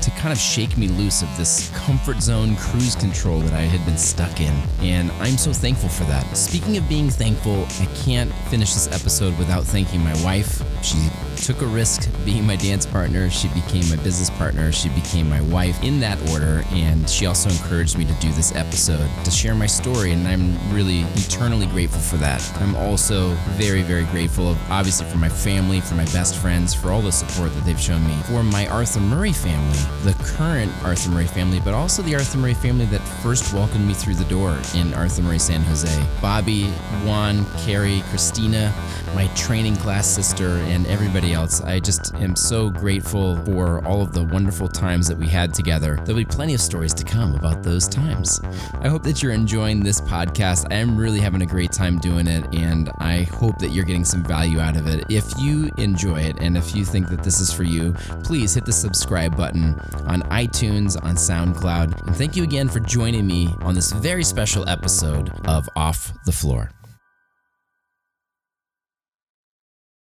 to 0.01 0.11
kind 0.11 0.31
of 0.31 0.39
shake 0.39 0.77
me 0.77 0.87
loose 0.87 1.21
of 1.21 1.37
this 1.37 1.69
comfort 1.75 2.21
zone 2.21 2.55
cruise 2.55 2.95
control 2.95 3.39
that 3.39 3.53
I 3.53 3.61
had 3.61 3.85
been 3.85 3.97
stuck 3.97 4.41
in. 4.41 4.53
And 4.81 5.11
I'm 5.13 5.37
so 5.37 5.53
thankful 5.53 5.89
for 5.89 6.03
that. 6.05 6.25
Speaking 6.35 6.77
of 6.77 6.87
being 6.89 7.09
thankful, 7.09 7.65
I 7.79 7.85
can't 8.03 8.31
finish 8.49 8.73
this 8.73 8.87
episode 8.87 9.37
without 9.37 9.63
thanking 9.63 10.01
my 10.03 10.13
wife. 10.23 10.61
She 10.83 10.97
took 11.37 11.61
a 11.61 11.65
risk 11.65 12.09
being 12.25 12.45
my 12.45 12.55
dance 12.55 12.85
partner. 12.85 13.29
She 13.29 13.47
became 13.49 13.87
my 13.89 13.95
business 14.03 14.29
partner. 14.31 14.71
She 14.71 14.89
became 14.89 15.29
my 15.29 15.41
wife 15.41 15.81
in 15.83 15.99
that 15.99 16.17
order. 16.31 16.63
And 16.71 17.09
she 17.09 17.25
also 17.25 17.49
encouraged 17.49 17.97
me 17.97 18.05
to 18.05 18.13
do 18.15 18.31
this 18.33 18.53
episode 18.55 19.09
to 19.23 19.31
share 19.31 19.55
my 19.55 19.65
story. 19.65 20.11
And 20.11 20.27
I'm 20.27 20.73
really 20.73 21.01
eternally 21.15 21.67
grateful 21.67 22.01
for 22.01 22.17
that. 22.17 22.41
I'm 22.61 22.75
also 22.75 23.29
very, 23.57 23.81
very 23.81 24.05
grateful, 24.05 24.55
obviously, 24.69 25.07
for 25.07 25.17
my 25.17 25.29
family, 25.29 25.81
for 25.81 25.95
my 25.95 26.05
best 26.05 26.37
friends, 26.37 26.73
for 26.73 26.91
all 26.91 27.01
the 27.01 27.11
support 27.11 27.53
that 27.53 27.65
they've 27.65 27.79
shown 27.79 28.05
me, 28.07 28.15
for 28.23 28.43
my 28.43 28.67
Arthur 28.67 28.99
Murray 28.99 29.33
family 29.33 29.79
the 30.03 30.13
current 30.35 30.71
Arthur 30.83 31.11
Murray 31.11 31.27
family, 31.27 31.59
but 31.63 31.73
also 31.73 32.01
the 32.01 32.15
Arthur 32.15 32.37
Murray 32.37 32.53
family 32.53 32.85
that 32.85 33.01
first 33.21 33.53
welcomed 33.53 33.87
me 33.87 33.93
through 33.93 34.15
the 34.15 34.25
door 34.25 34.57
in 34.75 34.93
Arthur 34.93 35.21
Murray 35.21 35.39
San 35.39 35.61
Jose. 35.61 36.03
Bobby, 36.21 36.65
Juan, 37.05 37.45
Carrie, 37.57 38.01
Christina, 38.09 38.73
my 39.13 39.27
training 39.35 39.75
class 39.75 40.07
sister, 40.07 40.47
and 40.47 40.87
everybody 40.87 41.33
else. 41.33 41.61
I 41.61 41.79
just 41.79 42.15
am 42.15 42.35
so 42.35 42.69
grateful 42.69 43.37
for 43.45 43.85
all 43.85 44.01
of 44.01 44.13
the 44.13 44.23
wonderful 44.23 44.67
times 44.67 45.07
that 45.07 45.17
we 45.17 45.27
had 45.27 45.53
together. 45.53 45.97
There'll 46.03 46.15
be 46.21 46.25
plenty 46.25 46.53
of 46.53 46.61
stories 46.61 46.93
to 46.95 47.03
come 47.03 47.35
about 47.35 47.61
those 47.61 47.87
times. 47.87 48.39
I 48.81 48.87
hope 48.87 49.03
that 49.03 49.21
you're 49.21 49.33
enjoying 49.33 49.81
this 49.81 50.01
podcast. 50.01 50.71
I 50.71 50.75
am 50.75 50.97
really 50.97 51.19
having 51.19 51.41
a 51.41 51.45
great 51.45 51.71
time 51.71 51.99
doing 51.99 52.27
it, 52.27 52.45
and 52.55 52.89
I 52.99 53.23
hope 53.23 53.59
that 53.59 53.69
you're 53.69 53.85
getting 53.85 54.05
some 54.05 54.23
value 54.23 54.59
out 54.59 54.77
of 54.77 54.87
it. 54.87 55.05
If 55.09 55.25
you 55.39 55.69
enjoy 55.77 56.21
it, 56.21 56.37
and 56.39 56.57
if 56.57 56.75
you 56.75 56.85
think 56.85 57.09
that 57.09 57.23
this 57.23 57.39
is 57.39 57.51
for 57.51 57.63
you, 57.63 57.93
please 58.23 58.53
hit 58.53 58.65
the 58.65 58.73
subscribe 58.73 59.35
button 59.37 59.79
on 60.07 60.21
iTunes, 60.23 61.01
on 61.03 61.15
SoundCloud. 61.15 62.07
And 62.07 62.15
thank 62.15 62.35
you 62.35 62.43
again 62.43 62.69
for 62.69 62.79
joining 62.79 63.25
me 63.27 63.53
on 63.61 63.75
this 63.75 63.91
very 63.91 64.23
special 64.23 64.67
episode 64.67 65.31
of 65.45 65.69
Off 65.75 66.13
the 66.25 66.31
Floor. 66.31 66.71